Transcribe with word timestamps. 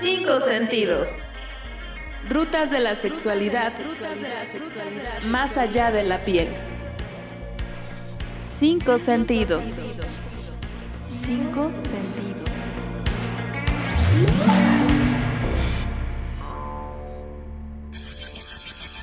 Cinco 0.00 0.40
sentidos. 0.40 1.10
Rutas 2.28 2.70
de 2.70 2.80
la 2.80 2.94
sexualidad 2.94 3.72
más 5.26 5.56
allá 5.56 5.90
de 5.90 6.02
la 6.04 6.18
piel. 6.24 6.48
Cinco 8.46 8.98
sentidos. 8.98 9.86
Cinco 11.08 11.70
sentidos. 11.80 12.48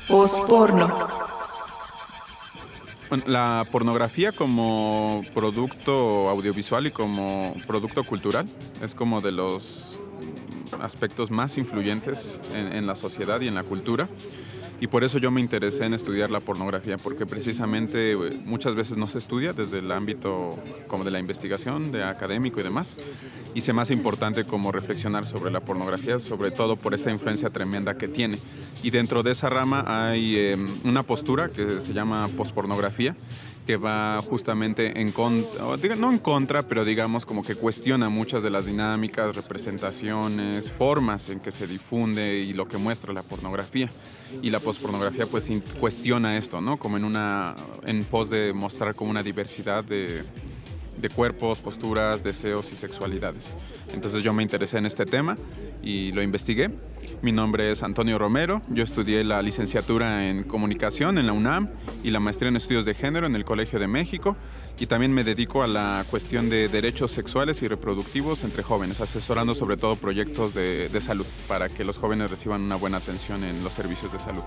Posporno. 0.08 1.39
La 3.26 3.66
pornografía 3.72 4.32
como 4.32 5.22
producto 5.34 6.30
audiovisual 6.30 6.88
y 6.88 6.92
como 6.92 7.56
producto 7.66 8.04
cultural 8.04 8.46
es 8.84 8.94
como 8.94 9.20
de 9.20 9.32
los 9.32 10.00
aspectos 10.80 11.32
más 11.32 11.58
influyentes 11.58 12.40
en, 12.54 12.72
en 12.74 12.86
la 12.86 12.94
sociedad 12.94 13.42
y 13.42 13.48
en 13.48 13.56
la 13.56 13.64
cultura. 13.64 14.08
Y 14.82 14.88
por 14.88 15.04
eso 15.04 15.18
yo 15.18 15.30
me 15.30 15.42
interesé 15.42 15.86
en 15.86 15.94
estudiar 15.94 16.30
la 16.30 16.40
pornografía, 16.40 16.98
porque 16.98 17.26
precisamente 17.26 18.14
eh, 18.14 18.18
muchas 18.46 18.76
veces 18.76 18.98
no 18.98 19.06
se 19.06 19.18
estudia 19.18 19.52
desde 19.52 19.80
el 19.80 19.92
ámbito 19.92 20.52
como 20.88 21.04
de 21.04 21.12
la 21.12 21.20
investigación, 21.20 21.92
de 21.92 22.04
académico 22.04 22.60
y 22.60 22.64
demás. 22.64 22.96
Y 23.54 23.62
se 23.62 23.74
más 23.74 23.92
importante 23.92 24.46
como 24.46 24.72
reflexionar 24.72 25.26
sobre 25.26 25.52
la 25.52 25.60
pornografía, 25.60 26.20
sobre 26.20 26.52
todo 26.52 26.78
por 26.78 26.94
esta 26.94 27.12
influencia 27.12 27.50
tremenda 27.50 27.98
que 27.98 28.08
tiene. 28.08 28.40
Y 28.82 28.92
dentro 28.92 29.22
de 29.22 29.32
esa 29.32 29.50
rama 29.50 29.84
hay 29.88 30.38
eh, 30.38 30.58
una 30.86 31.04
postura 31.04 31.50
que 31.50 31.82
se 31.82 31.94
llama 31.94 32.30
pospornografía, 32.38 33.16
que 33.70 33.78
va 33.78 34.20
justamente 34.24 35.00
en 35.00 35.12
contra, 35.12 35.96
no 35.96 36.12
en 36.12 36.18
contra, 36.18 36.64
pero 36.64 36.84
digamos 36.84 37.24
como 37.24 37.44
que 37.44 37.54
cuestiona 37.54 38.10
muchas 38.10 38.42
de 38.42 38.50
las 38.50 38.66
dinámicas, 38.66 39.36
representaciones, 39.36 40.72
formas 40.72 41.30
en 41.30 41.40
que 41.40 41.52
se 41.52 41.68
difunde 41.68 42.40
y 42.40 42.54
lo 42.54 42.66
que 42.66 42.80
muestra 42.80 43.14
la 43.14 43.22
pornografía. 43.22 43.88
Y 44.42 44.50
la 44.50 44.60
pospornografía 44.60 45.28
pues 45.28 45.52
cuestiona 45.80 46.36
esto, 46.36 46.62
¿no? 46.62 46.78
Como 46.78 46.98
en 46.98 47.04
una, 47.04 47.54
en 47.86 48.04
pos 48.06 48.32
de 48.32 48.54
mostrar 48.54 48.96
como 48.96 49.12
una 49.12 49.22
diversidad 49.22 49.84
de, 49.84 50.24
de 50.98 51.10
cuerpos, 51.10 51.60
posturas, 51.60 52.24
deseos 52.24 52.74
y 52.74 52.76
sexualidades. 52.76 53.54
Entonces 53.94 54.24
yo 54.24 54.34
me 54.34 54.42
interesé 54.42 54.80
en 54.80 54.88
este 54.88 55.06
tema 55.06 55.38
y 55.82 56.12
lo 56.12 56.22
investigué. 56.22 56.70
Mi 57.22 57.32
nombre 57.32 57.72
es 57.72 57.84
Antonio 57.84 58.18
Romero, 58.18 58.62
yo 58.70 58.84
estudié 58.84 59.24
la 59.24 59.42
licenciatura 59.42 60.28
en 60.28 60.44
comunicación 60.44 61.18
en 61.18 61.28
la 61.28 61.34
UNAM 61.34 61.70
y 62.04 62.12
la 62.12 62.20
maestría 62.20 62.50
en 62.50 62.56
estudios 62.56 62.86
de 62.86 62.94
género 62.94 63.28
en 63.28 63.36
el 63.36 63.46
Colegio 63.46 63.80
de 63.80 63.88
México 63.88 64.38
y 64.80 64.86
también 64.86 65.14
me 65.14 65.24
dedico 65.24 65.64
a 65.64 65.68
la 65.68 66.06
cuestión 66.10 66.50
de 66.50 66.70
derechos 66.70 67.12
sexuales 67.12 67.62
y 67.62 67.68
reproductivos 67.68 68.44
entre 68.44 68.64
jóvenes, 68.64 69.02
asesorando 69.02 69.56
sobre 69.56 69.78
todo 69.78 69.96
proyectos 69.96 70.54
de, 70.54 70.90
de 70.90 71.02
salud 71.02 71.26
para 71.48 71.68
que 71.68 71.84
los 71.84 71.98
jóvenes 71.98 72.32
reciban 72.32 72.62
una 72.62 72.76
buena 72.76 72.98
atención 72.98 73.44
en 73.44 73.64
los 73.64 73.74
servicios 73.74 74.12
de 74.12 74.20
salud. 74.20 74.44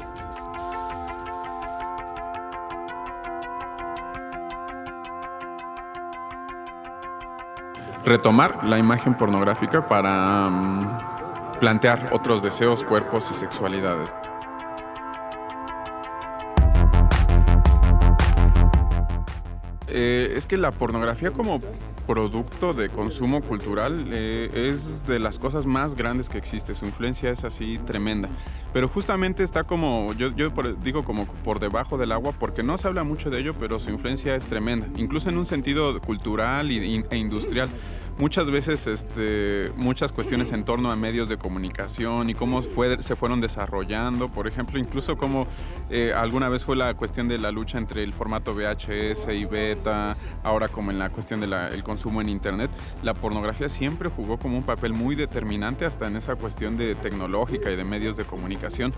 retomar 8.05 8.65
la 8.65 8.79
imagen 8.79 9.15
pornográfica 9.15 9.87
para 9.87 10.49
um, 10.49 11.12
plantear 11.63 12.11
otros 12.13 12.43
deseos, 12.43 12.83
cuerpos 12.83 13.31
y 13.31 13.35
sexualidades. 13.35 14.11
Eh, 19.87 20.33
es 20.35 20.49
que 20.49 20.57
la 20.57 20.73
pornografía 20.73 21.31
como 21.31 21.61
producto 22.09 22.73
de 22.73 22.89
consumo 22.89 23.43
cultural 23.43 24.07
eh, 24.11 24.51
es 24.53 25.07
de 25.07 25.21
las 25.21 25.39
cosas 25.39 25.65
más 25.65 25.95
grandes 25.95 26.29
que 26.29 26.37
existe. 26.37 26.75
Su 26.75 26.87
influencia 26.87 27.31
es 27.31 27.45
así 27.45 27.79
tremenda. 27.87 28.29
Pero 28.73 28.89
justamente 28.89 29.45
está 29.45 29.63
como, 29.63 30.13
yo, 30.15 30.35
yo 30.35 30.51
digo 30.83 31.05
como 31.05 31.27
por 31.27 31.61
debajo 31.61 31.97
del 31.97 32.11
agua 32.11 32.33
porque 32.41 32.65
no 32.65 32.77
se 32.77 32.89
habla 32.89 33.05
mucho 33.05 33.31
de 33.31 33.39
ello, 33.39 33.55
pero 33.55 33.79
su 33.79 33.91
influencia 33.91 34.35
es 34.35 34.47
tremenda. 34.47 34.89
Incluso 34.97 35.29
en 35.29 35.39
un 35.39 35.47
sentido 35.47 36.01
cultural 36.01 36.73
e 36.73 37.17
industrial 37.17 37.69
muchas 38.19 38.51
veces 38.51 38.87
este, 38.87 39.73
muchas 39.77 40.13
cuestiones 40.13 40.53
en 40.53 40.65
torno 40.65 40.91
a 40.91 40.97
medios 40.97 41.29
de 41.29 41.39
comunicación 41.39 42.31
y 42.31 42.35
cómo 42.35 42.63
fue, 42.63 43.03
se 43.03 43.17
fueron 43.17 43.41
desarrollando, 43.41 44.29
por 44.29 44.47
ejemplo, 44.47 44.79
incluso 44.79 45.17
cómo 45.17 45.47
eh, 45.91 46.13
alguna 46.15 46.49
vez 46.49 46.65
fue 46.65 46.77
la 46.77 46.95
cuestión 46.95 47.29
de 47.29 47.39
la 47.39 47.51
lucha 47.51 47.79
entre 47.79 48.03
el 48.03 48.13
formato 48.13 48.55
VHS 48.55 49.29
y 49.33 49.45
beta, 49.45 50.17
ahora 50.43 50.69
como 50.69 50.91
en 50.91 50.99
la 50.99 51.11
cuestión 51.11 51.41
del 51.41 51.83
consumo 51.83 52.21
en 52.21 52.29
Internet, 52.29 52.71
la 53.03 53.15
pornografía 53.15 53.69
siempre 53.69 54.09
jugó 54.09 54.39
como 54.39 54.57
un 54.57 54.65
papel 54.65 54.93
muy 54.93 55.15
determinante 55.15 55.85
hasta 55.85 56.07
en 56.07 56.17
esa 56.17 56.37
cuestión 56.37 56.77
de 56.77 56.95
tecnológica 56.95 57.71
y 57.71 57.77
de 57.77 57.85
medios 57.85 58.17
de 58.17 58.25
comunicación. 58.25 58.93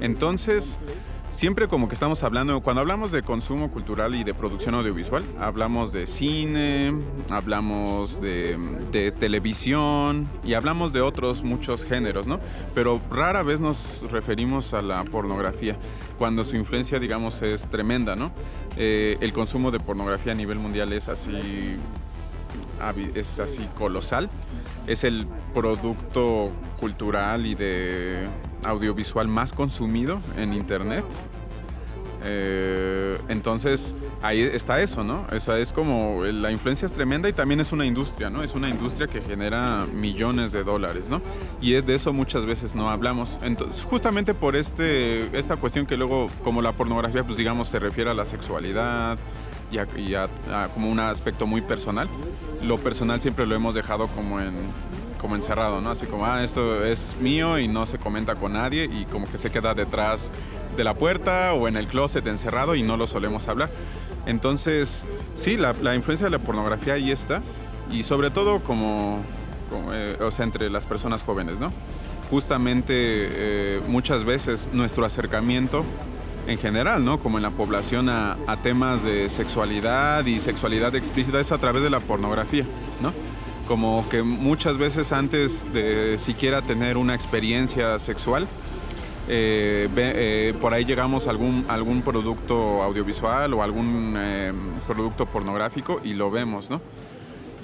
Entonces, 0.00 0.78
siempre 1.34 1.66
como 1.66 1.88
que 1.88 1.94
estamos 1.94 2.22
hablando, 2.22 2.60
cuando 2.60 2.80
hablamos 2.80 3.10
de 3.10 3.22
consumo 3.22 3.70
cultural 3.70 4.14
y 4.14 4.22
de 4.22 4.32
producción 4.34 4.74
audiovisual, 4.76 5.24
hablamos 5.40 5.92
de 5.92 6.06
cine, 6.06 6.94
hablamos 7.28 8.20
de, 8.20 9.12
televisión 9.18 10.28
y 10.44 10.54
hablamos 10.54 10.92
de 10.92 11.00
otros 11.00 11.42
muchos 11.42 11.84
géneros, 11.84 12.26
¿no? 12.26 12.38
Pero 12.74 13.00
rara 13.10 13.42
vez 13.42 13.60
nos 13.60 14.04
referimos 14.10 14.72
a 14.74 14.82
la 14.82 15.02
pornografía, 15.04 15.76
cuando 16.16 16.44
su 16.44 16.56
influencia, 16.56 17.00
digamos, 17.00 17.42
es 17.42 17.66
tremenda, 17.66 18.14
¿no? 18.14 18.30
Eh, 18.76 19.18
el 19.20 19.32
consumo 19.32 19.72
de 19.72 19.80
pornografía 19.80 20.32
a 20.32 20.36
nivel 20.36 20.58
mundial 20.58 20.92
es 20.92 21.08
así, 21.08 21.76
es 23.14 23.40
así 23.40 23.68
colosal, 23.74 24.30
es 24.86 25.02
el 25.02 25.26
producto 25.52 26.52
cultural 26.78 27.46
y 27.46 27.54
de 27.54 28.26
audiovisual 28.64 29.28
más 29.28 29.52
consumido 29.52 30.18
en 30.36 30.54
Internet. 30.54 31.04
Eh, 32.26 33.18
entonces 33.28 33.94
ahí 34.22 34.40
está 34.40 34.80
eso, 34.80 35.04
¿no? 35.04 35.26
Esa 35.30 35.58
es 35.58 35.74
como 35.74 36.24
la 36.24 36.50
influencia 36.50 36.86
es 36.86 36.92
tremenda 36.92 37.28
y 37.28 37.34
también 37.34 37.60
es 37.60 37.70
una 37.70 37.84
industria, 37.84 38.30
¿no? 38.30 38.42
Es 38.42 38.54
una 38.54 38.70
industria 38.70 39.06
que 39.06 39.20
genera 39.20 39.86
millones 39.92 40.50
de 40.50 40.64
dólares, 40.64 41.04
¿no? 41.10 41.20
Y 41.60 41.72
de 41.72 41.94
eso 41.94 42.14
muchas 42.14 42.46
veces 42.46 42.74
no 42.74 42.88
hablamos. 42.88 43.38
Entonces, 43.42 43.84
justamente 43.84 44.32
por 44.32 44.56
este, 44.56 45.38
esta 45.38 45.56
cuestión 45.56 45.84
que 45.84 45.98
luego, 45.98 46.28
como 46.42 46.62
la 46.62 46.72
pornografía, 46.72 47.24
pues 47.24 47.36
digamos, 47.36 47.68
se 47.68 47.78
refiere 47.78 48.10
a 48.10 48.14
la 48.14 48.24
sexualidad 48.24 49.18
y 49.70 50.14
a 50.14 50.28
como 50.72 50.88
un 50.88 51.00
aspecto 51.00 51.46
muy 51.46 51.60
personal, 51.60 52.08
lo 52.62 52.78
personal 52.78 53.20
siempre 53.20 53.44
lo 53.46 53.54
hemos 53.54 53.74
dejado 53.74 54.06
como 54.08 54.40
en 54.40 54.54
como 55.24 55.36
encerrado, 55.36 55.80
¿no? 55.80 55.88
Así 55.88 56.04
como, 56.04 56.26
ah, 56.26 56.44
esto 56.44 56.84
es 56.84 57.16
mío 57.18 57.58
y 57.58 57.66
no 57.66 57.86
se 57.86 57.96
comenta 57.96 58.34
con 58.34 58.52
nadie 58.52 58.84
y 58.84 59.06
como 59.06 59.26
que 59.26 59.38
se 59.38 59.50
queda 59.50 59.72
detrás 59.72 60.30
de 60.76 60.84
la 60.84 60.92
puerta 60.92 61.54
o 61.54 61.66
en 61.66 61.78
el 61.78 61.86
closet 61.86 62.26
encerrado 62.26 62.74
y 62.74 62.82
no 62.82 62.98
lo 62.98 63.06
solemos 63.06 63.48
hablar. 63.48 63.70
Entonces, 64.26 65.06
sí, 65.34 65.56
la, 65.56 65.94
influencia 65.94 66.26
de 66.26 66.30
la 66.30 66.40
pornografía 66.40 66.92
ahí 66.92 67.10
está 67.10 67.40
y 67.90 68.02
sobre 68.02 68.28
todo 68.28 68.60
como, 68.60 69.22
eh, 69.94 70.18
o 70.20 70.30
sea, 70.30 70.44
entre 70.44 70.68
las 70.68 70.84
personas 70.84 71.22
jóvenes, 71.22 71.58
¿no? 71.58 71.72
Justamente 72.28 72.92
eh, 72.94 73.80
muchas 73.88 74.24
veces 74.24 74.68
nuestro 74.74 75.06
acercamiento 75.06 75.86
en 76.46 76.58
general, 76.58 77.02
¿no? 77.02 77.18
Como 77.18 77.38
en 77.38 77.44
la 77.44 77.50
población 77.50 78.10
a, 78.10 78.36
a 78.46 78.58
temas 78.58 79.02
de 79.02 79.30
sexualidad 79.30 80.26
y 80.26 80.38
sexualidad 80.38 80.94
explícita 80.94 81.40
es 81.40 81.50
a 81.50 81.56
través 81.56 81.82
de 81.82 81.88
la 81.88 82.00
pornografía, 82.00 82.66
¿no? 83.00 83.33
Como 83.66 84.08
que 84.08 84.22
muchas 84.22 84.76
veces 84.76 85.12
antes 85.12 85.72
de 85.72 86.18
siquiera 86.18 86.62
tener 86.62 86.96
una 86.96 87.14
experiencia 87.14 87.98
sexual, 87.98 88.46
eh, 89.26 89.88
eh, 89.96 90.54
por 90.60 90.74
ahí 90.74 90.84
llegamos 90.84 91.26
a 91.26 91.30
algún, 91.30 91.64
algún 91.68 92.02
producto 92.02 92.82
audiovisual 92.82 93.54
o 93.54 93.62
algún 93.62 94.14
eh, 94.18 94.52
producto 94.86 95.26
pornográfico 95.26 96.00
y 96.04 96.12
lo 96.12 96.30
vemos, 96.30 96.68
¿no? 96.68 96.82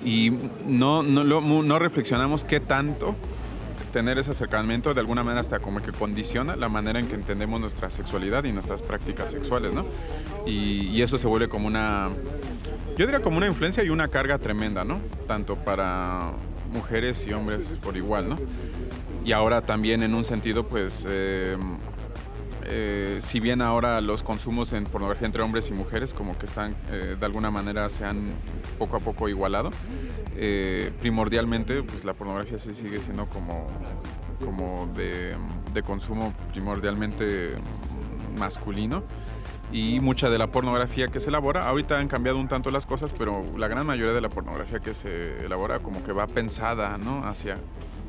Y 0.03 0.33
no, 0.67 1.03
no, 1.03 1.25
no 1.25 1.79
reflexionamos 1.79 2.45
qué 2.45 2.61
tanto 2.61 3.15
tener 3.93 4.19
ese 4.19 4.31
acercamiento 4.31 4.95
de 4.95 5.01
alguna 5.01 5.23
manera 5.23 5.41
hasta 5.41 5.59
como 5.59 5.83
que 5.83 5.93
condiciona 5.93 6.57
la 6.57 6.71
manera 6.71 7.01
en 7.01 7.09
que 7.09 7.17
entendemos 7.17 7.61
nuestra 7.61 7.91
sexualidad 7.91 8.45
y 8.45 8.53
nuestras 8.53 8.81
prácticas 8.81 9.31
sexuales, 9.33 9.75
¿no? 9.75 9.85
Y, 10.47 10.87
y 10.87 11.03
eso 11.03 11.19
se 11.19 11.27
vuelve 11.27 11.49
como 11.49 11.67
una 11.67 12.09
yo 12.97 13.07
diría 13.07 13.21
como 13.21 13.37
una 13.37 13.47
influencia 13.47 13.83
y 13.83 13.91
una 13.91 14.09
carga 14.09 14.39
tremenda, 14.39 14.85
¿no? 14.85 15.01
Tanto 15.27 15.57
para 15.57 16.33
mujeres 16.73 17.27
y 17.27 17.33
hombres 17.33 17.79
por 17.83 17.97
igual, 17.97 18.29
¿no? 18.29 18.39
Y 19.25 19.33
ahora 19.33 19.63
también 19.63 20.03
en 20.03 20.15
un 20.15 20.25
sentido, 20.25 20.67
pues, 20.67 21.07
eh, 21.09 21.57
eh, 22.65 23.19
si 23.21 23.41
bien 23.41 23.61
ahora 23.61 24.01
los 24.01 24.23
consumos 24.23 24.73
en 24.73 24.85
pornografía 24.85 25.27
entre 25.27 25.43
hombres 25.43 25.69
y 25.71 25.73
mujeres 25.73 26.15
como 26.15 26.39
que 26.39 26.47
están, 26.47 26.77
eh, 26.91 27.17
de 27.19 27.27
alguna 27.27 27.51
manera 27.51 27.89
se 27.89 28.05
han 28.05 28.33
poco 28.79 28.97
a 28.97 29.01
poco 29.01 29.29
igualado, 29.29 29.71
primordialmente, 31.01 31.83
pues 31.83 32.05
la 32.05 32.15
pornografía 32.15 32.57
sí 32.57 32.73
sigue 32.73 32.99
siendo 32.99 33.27
como, 33.27 33.69
como 34.43 34.91
de, 34.97 35.37
de 35.75 35.83
consumo 35.83 36.33
primordialmente 36.53 37.51
masculino 38.39 39.03
y 39.73 40.01
mucha 40.01 40.31
de 40.31 40.39
la 40.39 40.49
pornografía 40.49 41.09
que 41.09 41.21
se 41.21 41.29
elabora, 41.29 41.69
ahorita 41.69 41.99
han 41.99 42.09
cambiado 42.09 42.39
un 42.39 42.49
tanto 42.49 42.71
las 42.71 42.87
cosas, 42.87 43.13
pero 43.17 43.45
la 43.57 43.69
gran 43.69 43.87
mayoría 43.87 44.13
de 44.13 44.21
la 44.21 44.29
pornografía 44.29 44.81
que 44.81 44.95
se 44.95 45.45
elabora 45.45 45.79
como 45.79 46.03
que 46.03 46.13
va 46.13 46.27
pensada, 46.27 46.99
¿no? 46.99 47.25
Hacia, 47.25 47.59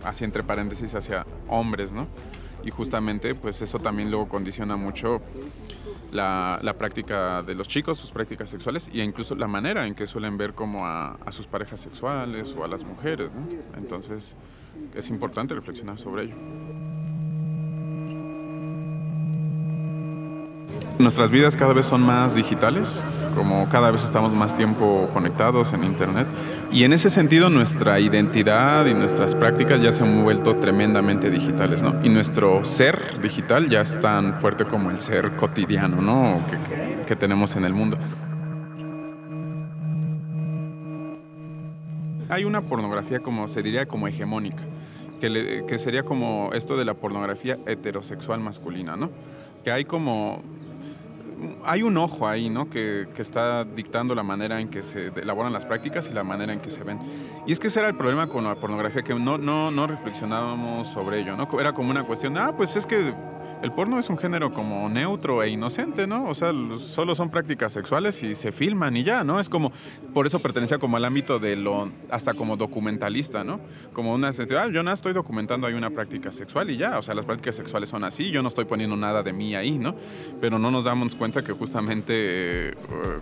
hacia 0.03 0.25
entre 0.25 0.43
paréntesis, 0.43 0.95
hacia 0.95 1.25
hombres, 1.47 1.91
¿no? 1.91 2.07
Y 2.63 2.71
justamente 2.71 3.35
pues 3.35 3.61
eso 3.61 3.79
también 3.79 4.09
luego 4.09 4.27
condiciona 4.27 4.75
mucho 4.75 5.21
la, 6.11 6.59
la, 6.61 6.73
práctica 6.73 7.41
de 7.41 7.55
los 7.55 7.67
chicos, 7.67 7.97
sus 7.97 8.11
prácticas 8.11 8.49
sexuales 8.49 8.89
e 8.93 9.03
incluso 9.03 9.35
la 9.35 9.47
manera 9.47 9.87
en 9.87 9.95
que 9.95 10.05
suelen 10.05 10.37
ver 10.37 10.53
como 10.53 10.85
a, 10.85 11.17
a 11.25 11.31
sus 11.31 11.47
parejas 11.47 11.79
sexuales 11.79 12.55
o 12.57 12.63
a 12.63 12.67
las 12.67 12.83
mujeres, 12.83 13.31
¿no? 13.33 13.47
Entonces 13.77 14.35
es 14.95 15.09
importante 15.09 15.53
reflexionar 15.53 15.97
sobre 15.97 16.23
ello. 16.23 16.35
Nuestras 20.99 21.31
vidas 21.31 21.55
cada 21.55 21.73
vez 21.73 21.85
son 21.85 22.01
más 22.01 22.35
digitales, 22.35 23.03
como 23.35 23.67
cada 23.69 23.91
vez 23.91 24.03
estamos 24.03 24.33
más 24.33 24.55
tiempo 24.55 25.09
conectados 25.13 25.73
en 25.73 25.83
Internet. 25.83 26.27
Y 26.71 26.83
en 26.83 26.93
ese 26.93 27.09
sentido 27.09 27.49
nuestra 27.49 27.99
identidad 27.99 28.85
y 28.85 28.93
nuestras 28.93 29.33
prácticas 29.35 29.81
ya 29.81 29.93
se 29.93 30.03
han 30.03 30.23
vuelto 30.23 30.55
tremendamente 30.57 31.29
digitales, 31.29 31.81
¿no? 31.81 31.95
Y 32.03 32.09
nuestro 32.09 32.63
ser 32.63 33.19
digital 33.21 33.69
ya 33.69 33.81
es 33.81 33.99
tan 33.99 34.35
fuerte 34.35 34.65
como 34.65 34.91
el 34.91 34.99
ser 34.99 35.31
cotidiano, 35.35 36.01
¿no? 36.01 36.39
Que, 37.07 37.15
tenemos 37.15 37.57
en 37.57 37.65
el 37.65 37.73
mundo. 37.73 37.97
Hay 42.29 42.45
una 42.45 42.61
pornografía 42.61 43.19
como 43.19 43.49
se 43.49 43.61
diría 43.61 43.85
como 43.85 44.07
hegemónica, 44.07 44.63
que, 45.19 45.65
que 45.67 45.77
sería 45.77 46.03
como 46.03 46.51
esto 46.53 46.77
de 46.77 46.85
la 46.85 46.93
pornografía 46.93 47.57
heterosexual 47.65 48.39
masculina, 48.39 48.95
¿no? 48.95 49.09
Que 49.65 49.71
hay 49.71 49.83
como 49.83 50.41
hay 51.63 51.83
un 51.83 51.97
ojo 51.97 52.27
ahí, 52.27 52.49
¿no? 52.49 52.69
Que, 52.69 53.07
que, 53.15 53.21
está 53.21 53.63
dictando 53.63 54.15
la 54.15 54.23
manera 54.23 54.59
en 54.59 54.69
que 54.69 54.83
se 54.83 55.07
elaboran 55.07 55.53
las 55.53 55.65
prácticas 55.65 56.09
y 56.09 56.13
la 56.13 56.23
manera 56.23 56.53
en 56.53 56.59
que 56.59 56.71
se 56.71 56.83
ven. 56.83 56.99
Y 57.47 57.51
es 57.51 57.59
que 57.59 57.67
ese 57.67 57.79
era 57.79 57.89
el 57.89 57.95
problema 57.95 58.27
con 58.27 58.43
la 58.43 58.55
pornografía, 58.55 59.01
que 59.01 59.15
no, 59.15 59.38
no, 59.38 59.71
no 59.71 59.88
reflexionábamos 59.88 60.88
sobre 60.88 61.21
ello, 61.21 61.35
¿no? 61.35 61.47
Era 61.59 61.73
como 61.73 61.91
una 61.91 62.03
cuestión, 62.03 62.38
ah, 62.38 62.53
pues 62.55 62.75
es 62.75 62.85
que 62.85 63.13
el 63.61 63.71
porno 63.71 63.99
es 63.99 64.09
un 64.09 64.17
género 64.17 64.53
como 64.53 64.89
neutro 64.89 65.43
e 65.43 65.49
inocente, 65.49 66.07
¿no? 66.07 66.27
O 66.27 66.33
sea, 66.33 66.51
solo 66.79 67.13
son 67.13 67.29
prácticas 67.29 67.71
sexuales 67.71 68.23
y 68.23 68.33
se 68.33 68.51
filman 68.51 68.95
y 68.97 69.03
ya, 69.03 69.23
¿no? 69.23 69.39
Es 69.39 69.49
como, 69.49 69.71
por 70.13 70.25
eso 70.25 70.39
pertenecía 70.39 70.79
como 70.79 70.97
al 70.97 71.05
ámbito 71.05 71.37
de 71.37 71.55
lo, 71.55 71.89
hasta 72.09 72.33
como 72.33 72.57
documentalista, 72.57 73.43
¿no? 73.43 73.59
Como 73.93 74.13
una, 74.13 74.29
ah, 74.29 74.67
yo 74.67 74.83
no 74.83 74.91
estoy 74.91 75.13
documentando 75.13 75.67
ahí 75.67 75.73
una 75.73 75.91
práctica 75.91 76.31
sexual 76.31 76.71
y 76.71 76.77
ya, 76.77 76.97
o 76.97 77.01
sea, 77.01 77.13
las 77.13 77.25
prácticas 77.25 77.55
sexuales 77.55 77.89
son 77.89 78.03
así, 78.03 78.31
yo 78.31 78.41
no 78.41 78.47
estoy 78.47 78.65
poniendo 78.65 78.95
nada 78.95 79.21
de 79.21 79.33
mí 79.33 79.55
ahí, 79.55 79.77
¿no? 79.77 79.95
Pero 80.39 80.57
no 80.57 80.71
nos 80.71 80.85
damos 80.85 81.15
cuenta 81.15 81.43
que 81.43 81.53
justamente 81.53 82.13
eh, 82.69 82.73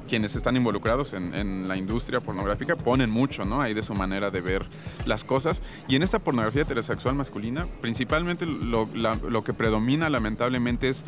quienes 0.08 0.36
están 0.36 0.56
involucrados 0.56 1.14
en, 1.14 1.34
en, 1.36 1.68
la 1.68 1.76
industria 1.76 2.20
pornográfica 2.22 2.76
ponen 2.76 3.10
mucho, 3.10 3.44
¿no? 3.44 3.62
Ahí 3.62 3.74
de 3.74 3.82
su 3.82 3.94
manera 3.94 4.32
de 4.32 4.42
ver 4.42 4.66
las 5.06 5.24
cosas. 5.24 5.62
Y 5.88 5.96
en 5.96 6.04
esta 6.04 6.20
pornografía 6.20 6.62
heterosexual 6.62 7.16
masculina, 7.16 7.68
principalmente 7.82 8.46
lo, 8.46 8.88
la, 8.96 9.16
lo 9.16 9.44
que 9.44 9.54
predomina 9.54 10.10
la 10.10 10.20
lamentablemente 10.30 10.90
es, 10.90 11.04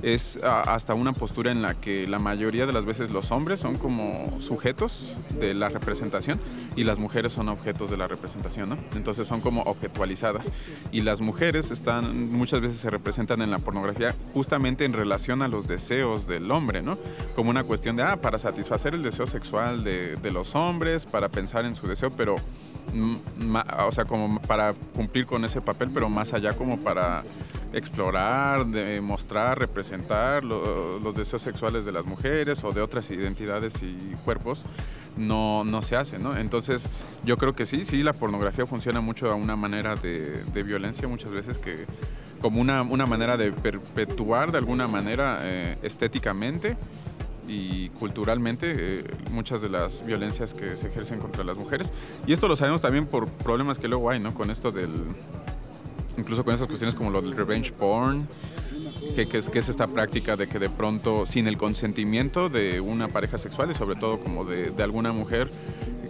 es 0.00 0.38
hasta 0.44 0.94
una 0.94 1.12
postura 1.12 1.50
en 1.50 1.60
la 1.60 1.74
que 1.74 2.06
la 2.06 2.20
mayoría 2.20 2.66
de 2.66 2.72
las 2.72 2.84
veces 2.84 3.10
los 3.10 3.32
hombres 3.32 3.58
son 3.58 3.76
como 3.78 4.40
sujetos 4.40 5.16
de 5.40 5.54
la 5.54 5.68
representación 5.68 6.40
y 6.76 6.84
las 6.84 7.00
mujeres 7.00 7.32
son 7.32 7.48
objetos 7.48 7.90
de 7.90 7.96
la 7.96 8.06
representación. 8.06 8.78
Entonces 8.94 9.26
son 9.26 9.40
como 9.40 9.62
objetualizadas. 9.62 10.52
Y 10.92 11.00
las 11.00 11.20
mujeres 11.20 11.72
están, 11.72 12.30
muchas 12.30 12.60
veces 12.60 12.78
se 12.78 12.90
representan 12.90 13.42
en 13.42 13.50
la 13.50 13.58
pornografía 13.58 14.14
justamente 14.32 14.84
en 14.84 14.92
relación 14.92 15.42
a 15.42 15.48
los 15.48 15.66
deseos 15.66 16.28
del 16.28 16.48
hombre, 16.52 16.82
¿no? 16.82 16.96
Como 17.34 17.50
una 17.50 17.64
cuestión 17.64 17.96
de, 17.96 18.04
ah, 18.04 18.18
para 18.18 18.38
satisfacer 18.38 18.94
el 18.94 19.02
deseo 19.02 19.26
sexual 19.26 19.82
de 19.82 20.30
los 20.32 20.54
hombres, 20.54 21.06
para 21.06 21.28
pensar 21.28 21.64
en 21.64 21.74
su 21.74 21.88
deseo, 21.88 22.10
pero 22.10 22.36
o 23.86 23.92
sea, 23.92 24.04
como 24.04 24.40
para 24.42 24.72
cumplir 24.94 25.26
con 25.26 25.44
ese 25.44 25.60
papel, 25.60 25.90
pero 25.92 26.08
más 26.08 26.32
allá 26.32 26.54
como 26.54 26.78
para 26.78 27.22
explorar, 27.72 28.66
demostrar, 28.66 29.58
representar 29.58 30.44
lo, 30.44 30.98
los 30.98 31.14
deseos 31.14 31.42
sexuales 31.42 31.84
de 31.84 31.92
las 31.92 32.04
mujeres 32.04 32.64
o 32.64 32.72
de 32.72 32.80
otras 32.80 33.10
identidades 33.10 33.82
y 33.82 34.14
cuerpos, 34.24 34.64
no, 35.16 35.64
no 35.64 35.82
se 35.82 35.96
hace, 35.96 36.18
¿no? 36.18 36.36
Entonces, 36.36 36.88
yo 37.24 37.36
creo 37.36 37.54
que 37.54 37.66
sí, 37.66 37.84
sí, 37.84 38.02
la 38.02 38.12
pornografía 38.12 38.66
funciona 38.66 39.00
mucho 39.00 39.30
a 39.30 39.34
una 39.34 39.56
manera 39.56 39.96
de, 39.96 40.44
de 40.44 40.62
violencia 40.62 41.06
muchas 41.08 41.30
veces 41.30 41.58
que 41.58 41.86
como 42.40 42.60
una, 42.60 42.82
una, 42.82 43.06
manera 43.06 43.36
de 43.36 43.52
perpetuar 43.52 44.50
de 44.50 44.58
alguna 44.58 44.88
manera 44.88 45.38
eh, 45.42 45.76
estéticamente 45.82 46.76
y 47.50 47.88
culturalmente 47.90 48.74
eh, 48.78 49.04
muchas 49.30 49.60
de 49.60 49.68
las 49.68 50.06
violencias 50.06 50.54
que 50.54 50.76
se 50.76 50.86
ejercen 50.86 51.18
contra 51.18 51.42
las 51.42 51.56
mujeres. 51.56 51.90
Y 52.26 52.32
esto 52.32 52.46
lo 52.46 52.54
sabemos 52.54 52.80
también 52.80 53.06
por 53.06 53.28
problemas 53.28 53.78
que 53.78 53.88
luego 53.88 54.08
hay, 54.08 54.20
¿no? 54.20 54.32
Con 54.34 54.50
esto 54.50 54.70
del... 54.70 54.90
Incluso 56.16 56.44
con 56.44 56.54
esas 56.54 56.66
cuestiones 56.66 56.94
como 56.94 57.10
lo 57.10 57.22
del 57.22 57.36
revenge 57.36 57.72
porn, 57.72 58.28
que, 59.14 59.26
que, 59.26 59.38
es, 59.38 59.48
que 59.48 59.58
es 59.58 59.68
esta 59.68 59.86
práctica 59.86 60.36
de 60.36 60.48
que 60.48 60.58
de 60.58 60.68
pronto, 60.68 61.24
sin 61.24 61.46
el 61.46 61.56
consentimiento 61.56 62.48
de 62.48 62.80
una 62.80 63.08
pareja 63.08 63.38
sexual 63.38 63.70
y 63.70 63.74
sobre 63.74 63.96
todo 63.96 64.20
como 64.20 64.44
de, 64.44 64.70
de 64.70 64.82
alguna 64.82 65.12
mujer, 65.12 65.50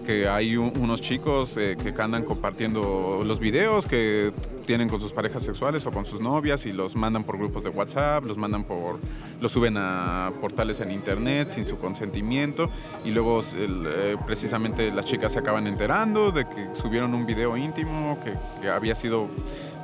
que 0.00 0.28
hay 0.28 0.56
unos 0.56 1.00
chicos 1.00 1.56
eh, 1.56 1.76
que 1.82 1.94
andan 2.00 2.24
compartiendo 2.24 3.22
los 3.24 3.38
videos 3.38 3.86
que 3.86 4.32
tienen 4.66 4.88
con 4.88 5.00
sus 5.00 5.12
parejas 5.12 5.42
sexuales 5.42 5.86
o 5.86 5.90
con 5.90 6.06
sus 6.06 6.20
novias 6.20 6.66
y 6.66 6.72
los 6.72 6.96
mandan 6.96 7.24
por 7.24 7.38
grupos 7.38 7.64
de 7.64 7.70
WhatsApp, 7.70 8.24
los 8.24 8.36
mandan 8.36 8.64
por, 8.64 8.98
los 9.40 9.52
suben 9.52 9.76
a 9.76 10.32
portales 10.40 10.80
en 10.80 10.90
internet 10.90 11.48
sin 11.48 11.66
su 11.66 11.78
consentimiento 11.78 12.70
y 13.04 13.10
luego 13.10 13.40
eh, 13.54 14.16
precisamente 14.26 14.90
las 14.90 15.04
chicas 15.04 15.32
se 15.32 15.38
acaban 15.38 15.66
enterando 15.66 16.30
de 16.30 16.46
que 16.48 16.68
subieron 16.74 17.14
un 17.14 17.26
video 17.26 17.56
íntimo 17.56 18.18
que 18.60 18.68
había 18.68 18.94
sido 18.94 19.28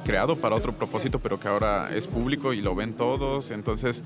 creado 0.05 0.37
para 0.37 0.55
otro 0.55 0.73
propósito 0.73 1.19
pero 1.19 1.41
que 1.41 1.49
ahora 1.49 1.89
es 1.93 2.07
público 2.07 2.53
y 2.53 2.61
lo 2.63 2.75
ven 2.75 2.95
todos, 2.95 3.51
entonces 3.51 4.03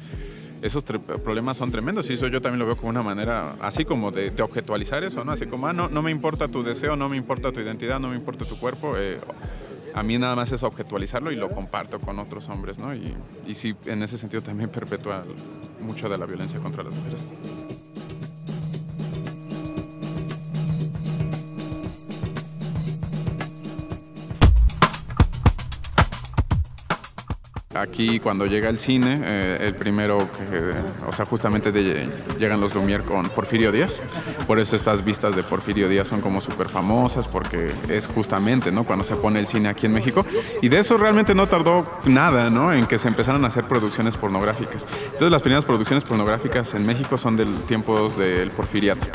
esos 0.62 0.85
problemas 0.85 1.57
son 1.57 1.71
tremendos 1.71 2.11
y 2.11 2.15
eso 2.15 2.29
yo 2.29 2.41
también 2.41 2.59
lo 2.59 2.67
veo 2.67 2.77
como 2.77 2.91
una 2.91 3.03
manera 3.03 3.57
así 3.61 3.85
como 3.85 4.11
de, 4.11 4.33
objetualizar 4.43 5.05
eso, 5.05 5.25
¿no? 5.25 5.33
Así 5.33 5.47
como, 5.47 5.67
ah, 5.67 5.73
no, 5.73 5.89
no 5.89 6.03
me 6.03 6.11
importa 6.11 6.49
tu 6.49 6.62
deseo, 6.62 6.97
no 6.97 7.09
me 7.09 7.17
importa 7.17 7.53
tu 7.53 7.61
identidad, 7.61 8.01
no 8.01 8.09
me 8.09 8.17
importa 8.17 8.45
tu 8.45 8.59
cuerpo. 8.59 8.95
Eh, 8.97 9.19
a 9.95 10.03
mí 10.03 10.19
nada 10.19 10.37
más 10.37 10.53
es 10.53 10.62
objetualizarlo 10.62 11.33
y 11.33 11.37
lo 11.37 11.49
comparto 11.49 11.99
con 11.99 12.19
otros 12.19 12.49
hombres, 12.49 12.79
¿no? 12.79 12.95
Y, 12.95 13.15
y 13.47 13.55
sí, 13.55 13.75
en 13.87 14.03
ese 14.03 14.19
sentido 14.19 14.43
también 14.43 14.71
perpetúa 14.71 15.25
mucho 15.81 16.09
de 16.09 16.19
la 16.19 16.27
violencia 16.27 16.61
contra 16.61 16.83
las 16.83 16.95
mujeres. 16.95 17.27
Aquí 27.81 28.21
cuando 28.21 28.45
llega 28.45 28.69
el 28.69 28.79
cine, 28.79 29.21
eh, 29.25 29.59
el 29.63 29.75
primero 29.75 30.29
o 31.07 31.13
sea, 31.13 31.25
justamente 31.25 31.73
llegan 31.73 32.61
los 32.61 32.75
Lumière 32.75 33.03
con 33.05 33.31
Porfirio 33.31 33.73
Díaz. 33.73 34.03
Por 34.47 34.59
eso 34.59 34.77
estas 34.77 35.03
vistas 35.03 35.35
de 35.35 35.43
Porfirio 35.43 35.89
Díaz 35.89 36.09
son 36.09 36.21
como 36.21 36.43
súper 36.43 36.69
famosas, 36.69 37.27
porque 37.27 37.71
es 37.89 38.07
justamente, 38.07 38.71
¿no? 38.71 38.85
Cuando 38.85 39.03
se 39.03 39.17
pone 39.17 39.41
el 39.41 39.47
cine 39.47 39.71
aquí 39.71 39.87
en 39.87 39.93
México. 39.93 40.27
Y 40.61 40.69
de 40.69 40.79
eso 40.79 40.99
realmente 40.99 41.35
no 41.35 41.47
tardó 41.47 41.99
nada, 42.05 42.51
¿no? 42.51 42.71
En 42.73 42.87
que 42.87 42.99
se 42.99 43.09
empezaran 43.09 43.45
a 43.45 43.49
hacer 43.49 43.65
producciones 43.65 44.17
pornográficas. 44.17 44.87
Entonces 45.05 45.31
las 45.31 45.43
primeras 45.43 45.65
producciones 45.65 46.05
pornográficas 46.05 46.75
en 46.75 46.85
México 46.85 47.17
son 47.17 47.37
del 47.37 47.63
tiempos 47.63 48.19
del 48.19 48.51
porfiriato. 48.51 49.07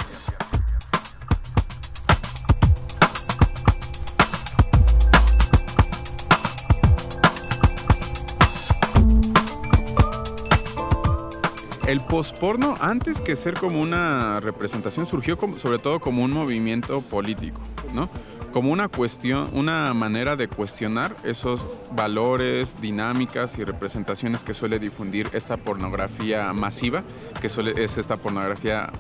El 11.96 12.02
posporno, 12.02 12.76
antes 12.82 13.22
que 13.22 13.38
ser 13.38 13.54
como 13.54 13.80
una 13.80 14.42
representación, 14.42 15.06
surgió 15.06 15.38
sobre 15.56 15.80
todo 15.80 16.02
como 16.02 16.26
un 16.26 16.32
movimiento 16.34 17.00
político, 17.00 17.62
¿no? 17.94 18.10
Como 18.52 18.74
una 18.74 18.90
cuestión, 18.90 19.50
una 19.54 19.94
manera 19.94 20.36
de 20.36 20.50
cuestionar 20.50 21.16
esos 21.24 21.66
valores, 21.96 22.76
dinámicas 22.82 23.58
y 23.60 23.64
representaciones 23.64 24.44
que 24.44 24.54
suele 24.54 24.78
difundir 24.78 25.30
esta 25.32 25.56
pornografía 25.56 26.52
masiva, 26.52 27.02
que 27.40 27.48
suele, 27.48 27.82
es 27.82 27.98
esta 27.98 28.18
pornografía 28.18 28.92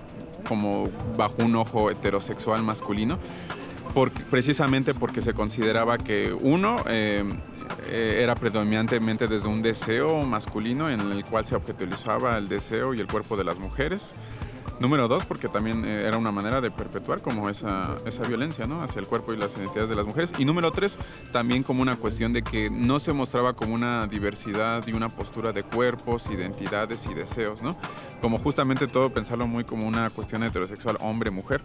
como 0.47 0.89
bajo 1.17 1.43
un 1.43 1.57
ojo 1.57 1.91
heterosexual 1.91 2.63
masculino, 2.63 3.19
precisamente 4.29 4.93
porque 4.93 5.19
se 5.19 5.33
consideraba 5.33 5.97
que 5.97 6.31
uno 6.31 6.77
eh, 6.87 7.25
eh, 7.87 8.19
era 8.21 8.35
predominantemente 8.35 9.27
desde 9.27 9.47
un 9.47 9.61
deseo 9.61 10.23
masculino 10.23 10.89
en 10.89 10.99
el 10.99 11.23
cual 11.25 11.45
se 11.45 11.55
objetualizaba 11.55 12.37
el 12.37 12.47
deseo 12.47 12.93
y 12.93 12.99
el 12.99 13.07
cuerpo 13.07 13.37
de 13.37 13.43
las 13.43 13.57
mujeres. 13.57 14.15
Número 14.79 15.07
dos, 15.07 15.23
porque 15.23 15.47
también 15.47 15.85
eh, 15.85 16.03
era 16.05 16.17
una 16.17 16.31
manera 16.31 16.59
de 16.59 16.69
perpetuar 16.69 17.21
como 17.21 17.49
esa, 17.49 17.95
esa 18.05 18.23
violencia, 18.23 18.67
¿no? 18.67 18.81
Hacia 18.81 18.99
el 18.99 19.07
cuerpo 19.07 19.33
y 19.33 19.37
las 19.37 19.55
identidades 19.57 19.89
de 19.89 19.95
las 19.95 20.05
mujeres. 20.05 20.33
Y 20.37 20.43
número 20.43 20.71
tres, 20.71 20.97
también 21.31 21.63
como 21.63 21.81
una 21.81 21.95
cuestión 21.95 22.33
de 22.33 22.41
que 22.41 22.69
no 22.69 22.99
se 22.99 23.13
mostraba 23.13 23.53
como 23.53 23.73
una 23.73 24.05
diversidad 24.05 24.85
y 24.85 24.91
una 24.91 25.09
postura 25.09 25.53
de 25.53 25.63
cuerpos, 25.63 26.29
identidades 26.29 27.07
y 27.07 27.13
deseos, 27.13 27.61
¿no? 27.61 27.77
Como 28.19 28.37
justamente 28.37 28.87
todo 28.87 29.11
pensarlo 29.11 29.47
muy 29.47 29.63
como 29.63 29.87
una 29.87 30.09
cuestión 30.09 30.43
heterosexual 30.43 30.97
hombre-mujer, 30.99 31.61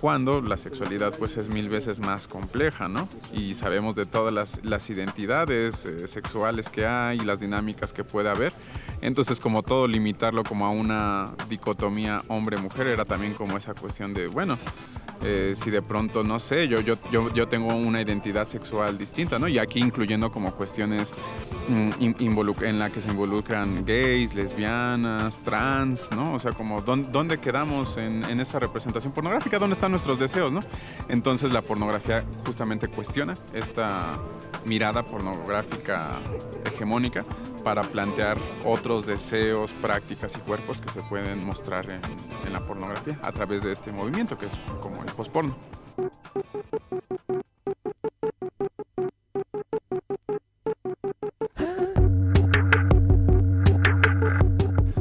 cuando 0.00 0.40
la 0.40 0.56
sexualidad 0.56 1.14
pues 1.18 1.36
es 1.36 1.48
mil 1.48 1.68
veces 1.68 2.00
más 2.00 2.28
compleja, 2.28 2.88
¿no? 2.88 3.08
Y 3.32 3.54
sabemos 3.54 3.94
de 3.94 4.06
todas 4.06 4.32
las, 4.32 4.64
las 4.64 4.88
identidades 4.88 5.84
eh, 5.84 6.08
sexuales 6.08 6.70
que 6.70 6.86
hay 6.86 7.18
y 7.18 7.24
las 7.24 7.40
dinámicas 7.40 7.92
que 7.92 8.04
puede 8.04 8.30
haber. 8.30 8.52
Entonces 9.00 9.38
como 9.38 9.62
todo 9.62 9.86
limitarlo 9.86 10.44
como 10.44 10.64
a 10.64 10.70
una 10.70 11.26
dicotomía 11.48 12.22
hombre-mujer 12.54 12.86
era 12.88 13.04
también 13.04 13.34
como 13.34 13.56
esa 13.56 13.74
cuestión 13.74 14.14
de, 14.14 14.26
bueno, 14.28 14.56
eh, 15.22 15.54
si 15.56 15.70
de 15.70 15.80
pronto, 15.82 16.22
no 16.22 16.38
sé, 16.38 16.68
yo, 16.68 16.80
yo, 16.80 16.96
yo, 17.10 17.32
yo, 17.32 17.48
tengo 17.48 17.74
una 17.74 18.00
identidad 18.00 18.44
sexual 18.44 18.98
distinta, 18.98 19.38
¿no? 19.38 19.48
Y 19.48 19.58
aquí 19.58 19.80
incluyendo 19.80 20.30
como 20.30 20.52
cuestiones 20.52 21.14
mm, 21.68 22.04
en 22.62 22.78
la 22.78 22.90
que 22.90 23.00
se 23.00 23.10
involucran 23.10 23.84
gays, 23.84 24.34
lesbianas, 24.34 25.38
trans, 25.38 26.10
¿no? 26.14 26.34
O 26.34 26.38
sea, 26.38 26.52
como 26.52 26.82
dónde, 26.82 27.38
quedamos 27.38 27.96
en, 27.96 28.24
en, 28.24 28.40
esa 28.40 28.58
representación 28.58 29.12
pornográfica, 29.12 29.58
dónde 29.58 29.74
están 29.74 29.90
nuestros 29.92 30.18
deseos, 30.18 30.52
¿no? 30.52 30.60
Entonces 31.08 31.52
la 31.52 31.62
pornografía 31.62 32.24
justamente 32.44 32.88
cuestiona 32.88 33.34
esta 33.52 34.18
mirada 34.66 35.02
pornográfica 35.04 36.10
hegemónica 36.66 37.24
para 37.64 37.82
plantear 37.82 38.36
otros 38.64 39.06
deseos, 39.06 39.72
prácticas 39.72 40.36
y 40.36 40.40
cuerpos 40.40 40.80
que 40.80 40.90
se 40.90 41.00
pueden 41.02 41.44
mostrar 41.44 41.90
en, 41.90 42.00
la 42.52 42.60
pornografía 42.60 43.18
a 43.22 43.32
través 43.32 43.64
de 43.64 43.72
este 43.72 43.90
movimiento 43.90 44.38
que 44.38 44.46
es 44.46 44.52
como 44.80 45.02
el 45.02 45.10
postporno. 45.12 45.56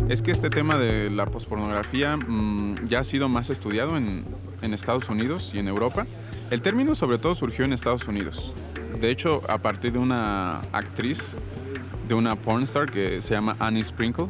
Es 0.09 0.21
que 0.21 0.31
este 0.31 0.49
tema 0.49 0.77
de 0.77 1.09
la 1.09 1.25
pospornografía 1.25 2.15
mmm, 2.15 2.75
ya 2.87 2.99
ha 2.99 3.03
sido 3.03 3.29
más 3.29 3.49
estudiado 3.49 3.97
en 3.97 4.25
Estados 4.61 5.09
Unidos 5.09 5.51
y 5.53 5.59
en 5.59 5.67
Europa. 5.67 6.07
El 6.49 6.61
término 6.61 6.95
sobre 6.95 7.17
todo 7.17 7.35
surgió 7.35 7.65
en 7.65 7.73
Estados 7.73 8.07
Unidos. 8.07 8.53
De 8.99 9.11
hecho, 9.11 9.41
a 9.49 9.57
partir 9.57 9.91
de 9.91 9.99
una 9.99 10.59
actriz 10.71 11.35
de 12.07 12.13
una 12.13 12.35
pornstar 12.35 12.89
que 12.89 13.21
se 13.21 13.33
llama 13.33 13.55
Annie 13.59 13.83
Sprinkle 13.83 14.27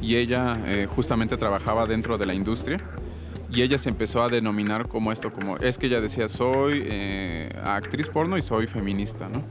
y 0.00 0.16
ella 0.16 0.54
eh, 0.66 0.86
justamente 0.86 1.36
trabajaba 1.36 1.86
dentro 1.86 2.18
de 2.18 2.26
la 2.26 2.34
industria 2.34 2.78
y 3.50 3.62
ella 3.62 3.78
se 3.78 3.88
empezó 3.88 4.22
a 4.22 4.28
denominar 4.28 4.88
como 4.88 5.10
esto, 5.10 5.32
como 5.32 5.56
es 5.56 5.78
que 5.78 5.86
ella 5.86 6.00
decía 6.00 6.28
soy 6.28 6.82
eh, 6.84 7.50
actriz 7.64 8.08
porno 8.08 8.36
y 8.36 8.42
soy 8.42 8.66
feminista, 8.66 9.28
¿no? 9.28 9.44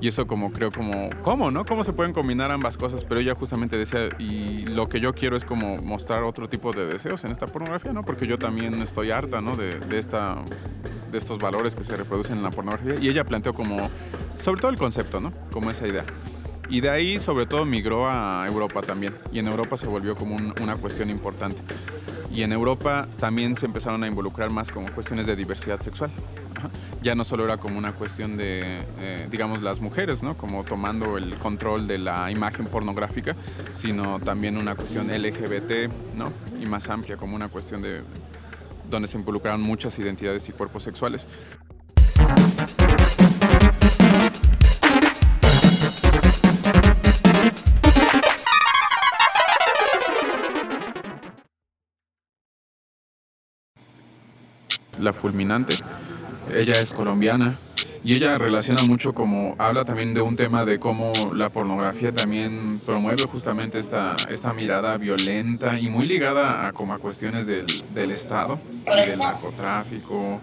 Y 0.00 0.06
eso 0.06 0.28
como 0.28 0.52
creo 0.52 0.70
como, 0.70 1.10
¿cómo, 1.22 1.50
no? 1.50 1.64
¿Cómo 1.64 1.82
se 1.82 1.92
pueden 1.92 2.12
combinar 2.12 2.52
ambas 2.52 2.76
cosas? 2.76 3.04
Pero 3.04 3.20
ella 3.20 3.34
justamente 3.34 3.76
decía, 3.76 4.08
y 4.18 4.64
lo 4.66 4.88
que 4.88 5.00
yo 5.00 5.12
quiero 5.12 5.36
es 5.36 5.44
como 5.44 5.78
mostrar 5.78 6.22
otro 6.22 6.48
tipo 6.48 6.70
de 6.70 6.86
deseos 6.86 7.24
en 7.24 7.32
esta 7.32 7.46
pornografía, 7.46 7.92
¿no? 7.92 8.04
Porque 8.04 8.26
yo 8.28 8.38
también 8.38 8.80
estoy 8.80 9.10
harta, 9.10 9.40
¿no? 9.40 9.56
De, 9.56 9.80
de, 9.80 9.98
esta, 9.98 10.36
de 11.10 11.18
estos 11.18 11.40
valores 11.40 11.74
que 11.74 11.82
se 11.82 11.96
reproducen 11.96 12.36
en 12.36 12.44
la 12.44 12.50
pornografía. 12.50 12.96
Y 13.00 13.08
ella 13.08 13.24
planteó 13.24 13.54
como, 13.54 13.90
sobre 14.36 14.60
todo 14.60 14.70
el 14.70 14.78
concepto, 14.78 15.20
¿no? 15.20 15.32
Como 15.50 15.68
esa 15.68 15.88
idea. 15.88 16.04
Y 16.68 16.80
de 16.80 16.90
ahí 16.90 17.18
sobre 17.18 17.46
todo 17.46 17.64
migró 17.64 18.08
a 18.08 18.44
Europa 18.46 18.82
también. 18.82 19.14
Y 19.32 19.38
en 19.38 19.46
Europa 19.46 19.76
se 19.76 19.86
volvió 19.86 20.14
como 20.14 20.36
un, 20.36 20.54
una 20.60 20.76
cuestión 20.76 21.10
importante. 21.10 21.58
Y 22.30 22.42
en 22.42 22.52
Europa 22.52 23.08
también 23.18 23.56
se 23.56 23.66
empezaron 23.66 24.04
a 24.04 24.06
involucrar 24.06 24.50
más 24.52 24.70
como 24.70 24.90
cuestiones 24.92 25.26
de 25.26 25.34
diversidad 25.34 25.80
sexual. 25.80 26.10
Ya 27.02 27.14
no 27.14 27.24
solo 27.24 27.44
era 27.44 27.56
como 27.56 27.78
una 27.78 27.92
cuestión 27.92 28.36
de, 28.36 28.82
eh, 28.98 29.28
digamos, 29.30 29.62
las 29.62 29.80
mujeres, 29.80 30.22
¿no? 30.22 30.36
Como 30.36 30.64
tomando 30.64 31.16
el 31.16 31.36
control 31.36 31.86
de 31.86 31.98
la 31.98 32.30
imagen 32.30 32.66
pornográfica, 32.66 33.36
sino 33.72 34.18
también 34.20 34.56
una 34.56 34.74
cuestión 34.74 35.08
LGBT, 35.08 35.90
¿no? 36.16 36.32
Y 36.60 36.66
más 36.66 36.88
amplia, 36.88 37.16
como 37.16 37.36
una 37.36 37.48
cuestión 37.48 37.82
de 37.82 38.02
donde 38.90 39.06
se 39.06 39.18
involucraron 39.18 39.60
muchas 39.60 39.98
identidades 39.98 40.48
y 40.48 40.52
cuerpos 40.52 40.82
sexuales. 40.82 41.26
La 54.98 55.12
fulminante. 55.12 55.74
Ella 56.54 56.74
es 56.80 56.94
colombiana 56.94 57.58
y 58.04 58.14
ella 58.14 58.38
relaciona 58.38 58.82
mucho 58.84 59.12
como, 59.12 59.54
habla 59.58 59.84
también 59.84 60.14
de 60.14 60.20
un 60.20 60.36
tema 60.36 60.64
de 60.64 60.78
cómo 60.78 61.12
la 61.34 61.50
pornografía 61.50 62.12
también 62.12 62.80
promueve 62.84 63.24
justamente 63.24 63.78
esta, 63.78 64.16
esta 64.28 64.52
mirada 64.52 64.96
violenta 64.96 65.78
y 65.78 65.88
muy 65.90 66.06
ligada 66.06 66.66
a, 66.66 66.72
como 66.72 66.94
a 66.94 66.98
cuestiones 66.98 67.46
del, 67.46 67.66
del 67.92 68.10
Estado, 68.12 68.58
y 68.86 69.06
del 69.08 69.18
narcotráfico. 69.18 70.40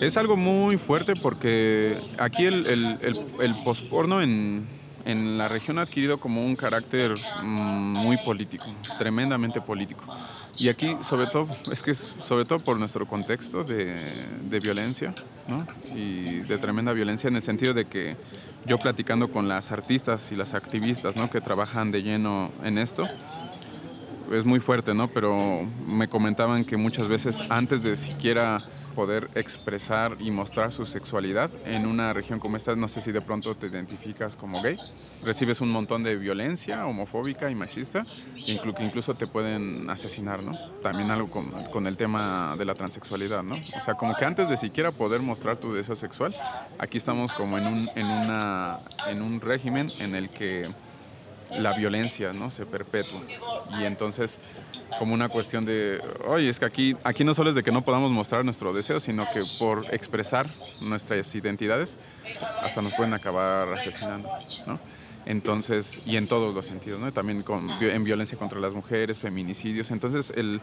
Es 0.00 0.16
algo 0.16 0.36
muy 0.36 0.76
fuerte 0.76 1.14
porque 1.14 2.00
aquí 2.18 2.44
el, 2.44 2.66
el, 2.66 2.98
el, 3.00 3.24
el 3.40 3.64
posporno 3.64 4.22
en, 4.22 4.68
en 5.06 5.38
la 5.38 5.48
región 5.48 5.78
ha 5.78 5.82
adquirido 5.82 6.18
como 6.18 6.44
un 6.44 6.54
carácter 6.54 7.14
mm, 7.42 7.46
muy 7.46 8.18
político, 8.18 8.66
tremendamente 8.98 9.60
político. 9.60 10.04
Y 10.58 10.68
aquí, 10.68 10.96
sobre 11.02 11.26
todo, 11.26 11.48
es 11.70 11.82
que 11.82 11.90
es 11.90 12.14
sobre 12.20 12.44
todo 12.44 12.60
por 12.60 12.78
nuestro 12.78 13.06
contexto 13.06 13.62
de, 13.62 14.12
de, 14.48 14.60
violencia, 14.60 15.14
¿no? 15.48 15.66
Y 15.94 16.40
de 16.40 16.58
tremenda 16.58 16.92
violencia 16.92 17.28
en 17.28 17.36
el 17.36 17.42
sentido 17.42 17.74
de 17.74 17.84
que 17.84 18.16
yo 18.66 18.78
platicando 18.78 19.30
con 19.30 19.48
las 19.48 19.70
artistas 19.70 20.32
y 20.32 20.36
las 20.36 20.54
activistas, 20.54 21.14
¿no? 21.16 21.30
Que 21.30 21.40
trabajan 21.40 21.92
de 21.92 22.02
lleno 22.02 22.50
en 22.64 22.78
esto, 22.78 23.08
es 24.32 24.44
muy 24.44 24.60
fuerte, 24.60 24.94
¿no? 24.94 25.08
Pero 25.08 25.66
me 25.86 26.08
comentaban 26.08 26.64
que 26.64 26.76
muchas 26.76 27.08
veces 27.08 27.42
antes 27.48 27.82
de 27.82 27.96
siquiera 27.96 28.62
poder 28.96 29.28
expresar 29.34 30.16
y 30.20 30.30
mostrar 30.30 30.72
su 30.72 30.86
sexualidad 30.86 31.50
en 31.66 31.86
una 31.86 32.14
región 32.14 32.40
como 32.40 32.56
esta, 32.56 32.74
no 32.74 32.88
sé 32.88 33.02
si 33.02 33.12
de 33.12 33.20
pronto 33.20 33.54
te 33.54 33.66
identificas 33.66 34.36
como 34.36 34.62
gay, 34.62 34.78
recibes 35.22 35.60
un 35.60 35.70
montón 35.70 36.02
de 36.02 36.16
violencia 36.16 36.86
homofóbica 36.86 37.50
y 37.50 37.54
machista, 37.54 38.06
que 38.34 38.58
incluso 38.82 39.14
te 39.14 39.26
pueden 39.26 39.90
asesinar, 39.90 40.42
¿no? 40.42 40.58
También 40.82 41.10
algo 41.10 41.28
con, 41.28 41.44
con, 41.64 41.86
el 41.86 41.98
tema 41.98 42.56
de 42.58 42.64
la 42.64 42.74
transexualidad, 42.74 43.42
¿no? 43.42 43.56
O 43.56 43.82
sea, 43.84 43.94
como 43.94 44.16
que 44.16 44.24
antes 44.24 44.48
de 44.48 44.56
siquiera 44.56 44.92
poder 44.92 45.20
mostrar 45.20 45.58
tu 45.58 45.74
deseo 45.74 45.94
sexual, 45.94 46.34
aquí 46.78 46.96
estamos 46.96 47.32
como 47.32 47.58
en 47.58 47.66
un, 47.66 47.88
en 47.94 48.06
una, 48.06 48.80
en 49.08 49.20
un 49.20 49.42
régimen 49.42 49.88
en 50.00 50.14
el 50.14 50.30
que 50.30 50.66
la 51.50 51.72
violencia 51.72 52.32
¿no? 52.32 52.50
se 52.50 52.66
perpetúa. 52.66 53.22
Y 53.78 53.84
entonces, 53.84 54.40
como 54.98 55.14
una 55.14 55.28
cuestión 55.28 55.64
de, 55.64 56.00
oye, 56.26 56.48
es 56.48 56.58
que 56.58 56.64
aquí, 56.64 56.96
aquí 57.04 57.24
no 57.24 57.34
solo 57.34 57.50
es 57.50 57.56
de 57.56 57.62
que 57.62 57.72
no 57.72 57.82
podamos 57.82 58.10
mostrar 58.10 58.44
nuestro 58.44 58.72
deseo, 58.72 59.00
sino 59.00 59.24
que 59.32 59.40
por 59.58 59.86
expresar 59.94 60.46
nuestras 60.80 61.34
identidades, 61.34 61.98
hasta 62.62 62.82
nos 62.82 62.92
pueden 62.94 63.14
acabar 63.14 63.68
asesinando. 63.72 64.28
¿no? 64.66 64.78
Entonces, 65.26 66.00
y 66.06 66.16
en 66.16 66.28
todos 66.28 66.54
los 66.54 66.66
sentidos, 66.66 67.00
¿no? 67.00 67.12
También 67.12 67.42
con, 67.42 67.68
en 67.82 68.04
violencia 68.04 68.38
contra 68.38 68.60
las 68.60 68.72
mujeres, 68.72 69.18
feminicidios. 69.18 69.90
Entonces, 69.90 70.32
el, 70.36 70.60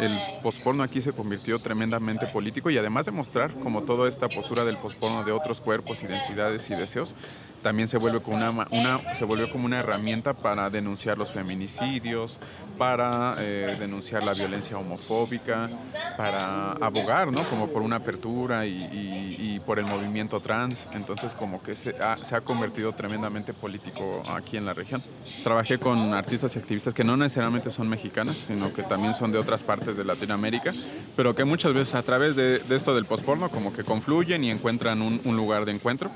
el 0.00 0.18
posporno 0.42 0.82
aquí 0.82 1.02
se 1.02 1.12
convirtió 1.12 1.58
tremendamente 1.58 2.26
político 2.26 2.70
y 2.70 2.78
además 2.78 3.04
de 3.04 3.12
mostrar 3.12 3.52
como 3.60 3.82
toda 3.82 4.08
esta 4.08 4.30
postura 4.30 4.64
del 4.64 4.78
posporno 4.78 5.24
de 5.24 5.32
otros 5.32 5.60
cuerpos, 5.60 6.02
identidades 6.02 6.70
y 6.70 6.74
deseos, 6.74 7.14
también 7.62 7.88
se 7.88 7.98
vuelve 7.98 8.20
como 8.20 8.36
una, 8.36 8.50
una 8.70 9.14
se 9.14 9.24
volvió 9.24 9.50
como 9.50 9.66
una 9.66 9.80
herramienta 9.80 10.34
para 10.34 10.70
denunciar 10.70 11.18
los 11.18 11.32
feminicidios, 11.32 12.38
para 12.76 13.36
eh, 13.38 13.76
denunciar 13.78 14.22
la 14.22 14.32
violencia 14.32 14.78
homofóbica, 14.78 15.68
para 16.16 16.72
abogar, 16.72 17.32
¿no? 17.32 17.48
Como 17.48 17.68
por 17.68 17.82
una 17.82 17.96
apertura 17.96 18.66
y, 18.66 19.60
por 19.66 19.78
el 19.78 19.86
movimiento 19.86 20.40
trans. 20.40 20.88
Entonces, 20.92 21.34
como 21.34 21.62
que 21.62 21.74
se 21.74 21.94
ha, 22.00 22.40
convertido 22.42 22.92
tremendamente 22.92 23.52
político 23.52 24.22
aquí 24.30 24.56
en 24.56 24.64
la 24.64 24.72
región. 24.72 25.02
Trabajé 25.42 25.78
con 25.78 26.14
artistas 26.14 26.54
y 26.54 26.58
activistas 26.58 26.94
que 26.94 27.04
no 27.04 27.16
necesariamente 27.16 27.70
son 27.70 27.88
mexicanas, 27.88 28.36
sino 28.36 28.72
que 28.72 28.82
también 28.82 29.14
son 29.14 29.32
de 29.32 29.38
otras 29.38 29.62
partes 29.62 29.96
de 29.96 30.04
Latinoamérica, 30.04 30.72
pero 31.16 31.34
que 31.34 31.44
muchas 31.44 31.74
veces 31.74 31.94
a 31.94 32.02
través 32.02 32.36
de, 32.36 32.62
esto 32.70 32.94
del 32.94 33.04
postporno 33.04 33.48
como 33.48 33.72
que 33.72 33.82
confluyen 33.82 34.44
y 34.44 34.50
encuentran 34.50 35.02
un 35.02 35.36
lugar 35.36 35.64
de 35.64 35.72
encuentro 35.72 36.10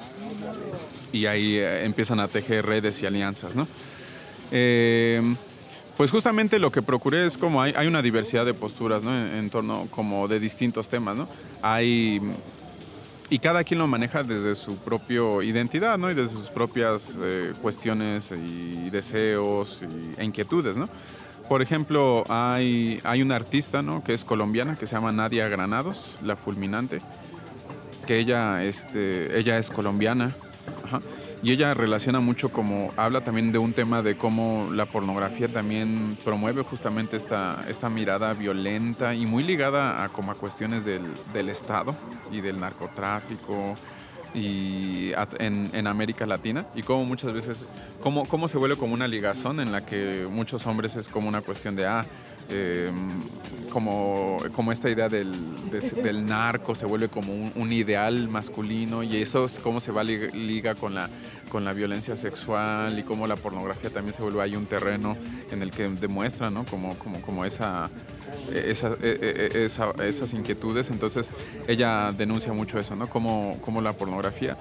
y 1.12 1.26
ahí 1.26 1.57
eh, 1.57 1.85
empiezan 1.85 2.21
a 2.21 2.28
tejer 2.28 2.66
redes 2.66 3.02
y 3.02 3.07
alianzas, 3.07 3.54
¿no? 3.54 3.69
Eh, 4.50 5.23
pues 5.97 6.11
justamente 6.11 6.59
lo 6.59 6.71
que 6.71 6.83
procuré 6.83 7.26
es 7.26 7.38
como 7.38 7.62
hay, 7.62 7.87
una 7.87 8.02
diversidad 8.02 8.47
de 8.47 8.54
posturas, 8.54 9.02
¿no? 9.02 9.14
En, 9.26 9.50
torno 9.50 9.87
como 9.90 10.26
de 10.26 10.40
distintos 10.40 10.88
temas, 10.88 11.16
¿no? 11.16 11.28
Hay 11.62 12.21
y 13.31 13.38
cada 13.38 13.64
quien 13.64 13.78
lo 13.78 13.87
maneja 13.87 14.23
desde 14.23 14.54
su 14.54 14.76
propia 14.76 15.23
identidad, 15.42 15.97
¿no? 15.97 16.11
Y 16.11 16.14
desde 16.14 16.35
sus 16.35 16.49
propias 16.49 17.14
eh, 17.23 17.52
cuestiones 17.62 18.31
y 18.33 18.90
deseos 18.90 19.87
e 20.19 20.25
inquietudes, 20.25 20.76
¿no? 20.76 20.87
Por 21.49 21.62
ejemplo, 21.62 22.25
hay, 22.28 23.00
hay 23.04 23.23
una 23.23 23.37
artista, 23.37 23.81
¿no? 23.81 24.02
Que 24.02 24.12
es 24.12 24.25
colombiana, 24.25 24.76
que 24.76 24.87
se 24.87 24.95
llama 24.95 25.12
Nadia 25.12 25.49
Granados, 25.49 26.19
la 26.23 26.37
fulminante, 26.37 26.99
que 28.07 28.19
ella, 28.19 28.62
este, 28.62 29.38
ella 29.38 29.59
es 29.59 29.71
colombiana, 29.71 30.35
y 31.43 31.53
ella 31.53 31.75
relaciona 31.75 32.21
mucho 32.21 32.51
como, 32.51 32.91
habla 32.97 33.23
también 33.23 33.53
de 33.53 33.59
un 33.59 33.73
tema 33.73 34.03
de 34.03 34.17
cómo 34.17 34.69
la 34.73 34.87
pornografía 34.87 35.49
también 35.49 36.17
promueve 36.25 36.63
justamente 36.63 37.17
esta, 37.17 37.61
esta 37.69 37.91
mirada 37.91 38.33
violenta 38.33 39.15
y 39.15 39.27
muy 39.27 39.43
ligada 39.43 40.05
a 40.05 40.09
como 40.09 40.33
cuestiones 40.35 40.85
del, 40.85 41.03
del 41.33 41.49
Estado 41.49 41.95
y 42.31 42.41
del 42.41 42.61
narcotráfico 42.61 43.75
y 44.35 45.13
en, 45.39 45.71
en, 45.73 45.87
América 45.87 46.27
Latina. 46.27 46.65
Y 46.75 46.83
cómo 46.83 47.05
muchas 47.05 47.35
veces, 47.35 47.67
cómo, 48.01 48.25
cómo 48.27 48.49
se 48.49 48.59
vuelve 48.59 48.77
como 48.77 48.95
una 48.95 49.09
ligazón 49.09 49.61
en 49.61 49.73
la 49.73 49.85
que 49.85 50.27
muchos 50.31 50.67
hombres 50.67 50.97
es 50.97 51.09
como 51.09 51.29
una 51.29 51.43
cuestión 51.43 51.77
de, 51.77 51.87
ah, 51.87 52.05
Em, 52.49 53.21
como, 53.73 54.37
como 54.55 54.71
esta 54.71 54.91
idea 54.91 55.09
del, 55.09 55.33
del, 55.71 56.27
narco 56.27 56.75
se 56.75 56.85
vuelve 56.85 57.09
como 57.09 57.33
un, 57.33 57.73
ideal 57.73 58.29
masculino 58.29 59.03
y 59.03 59.17
eso 59.17 59.47
es 59.47 59.59
cómo 59.61 59.81
se 59.81 59.93
va 59.93 60.05
liga 60.05 60.75
con 60.75 60.95
la, 60.95 61.09
con 61.49 61.65
la 61.65 61.73
violencia 61.73 62.15
sexual 62.17 62.99
y 62.99 63.03
cómo 63.03 63.27
la 63.27 63.37
pornografía 63.37 63.89
también 63.89 64.15
se 64.15 64.23
vuelve 64.23 64.43
ahí 64.43 64.57
un 64.57 64.67
terreno 64.67 65.17
en 65.51 65.63
el 65.63 65.71
que 65.71 65.89
demuestra 65.89 66.51
¿no? 66.51 66.67
como, 66.67 66.99
como, 66.99 67.23
como 67.23 67.47
esa, 67.47 67.89
esa, 68.53 68.89
e, 69.03 69.19
e, 69.23 69.59
e, 69.59 69.65
esa, 69.65 69.91
esas 70.05 70.35
inquietudes. 70.35 70.91
Entonces 70.91 71.31
ella 71.67 72.13
denuncia 72.13 72.53
mucho 72.53 72.79
eso, 72.79 72.95
¿no? 72.95 73.07
como, 73.07 73.59
como 73.63 73.81
la 73.81 73.95
pornografía 73.95 74.57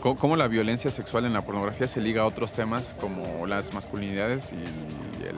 cómo 0.00 0.36
la 0.36 0.46
violencia 0.46 0.92
sexual 0.92 1.24
en 1.24 1.32
la 1.32 1.42
pornografía 1.42 1.88
se 1.88 2.00
liga 2.00 2.22
a 2.22 2.24
otros 2.24 2.52
temas 2.52 2.94
como 3.00 3.46
las 3.46 3.74
masculinidades 3.74 4.52
y 4.52 5.26
el 5.26 5.34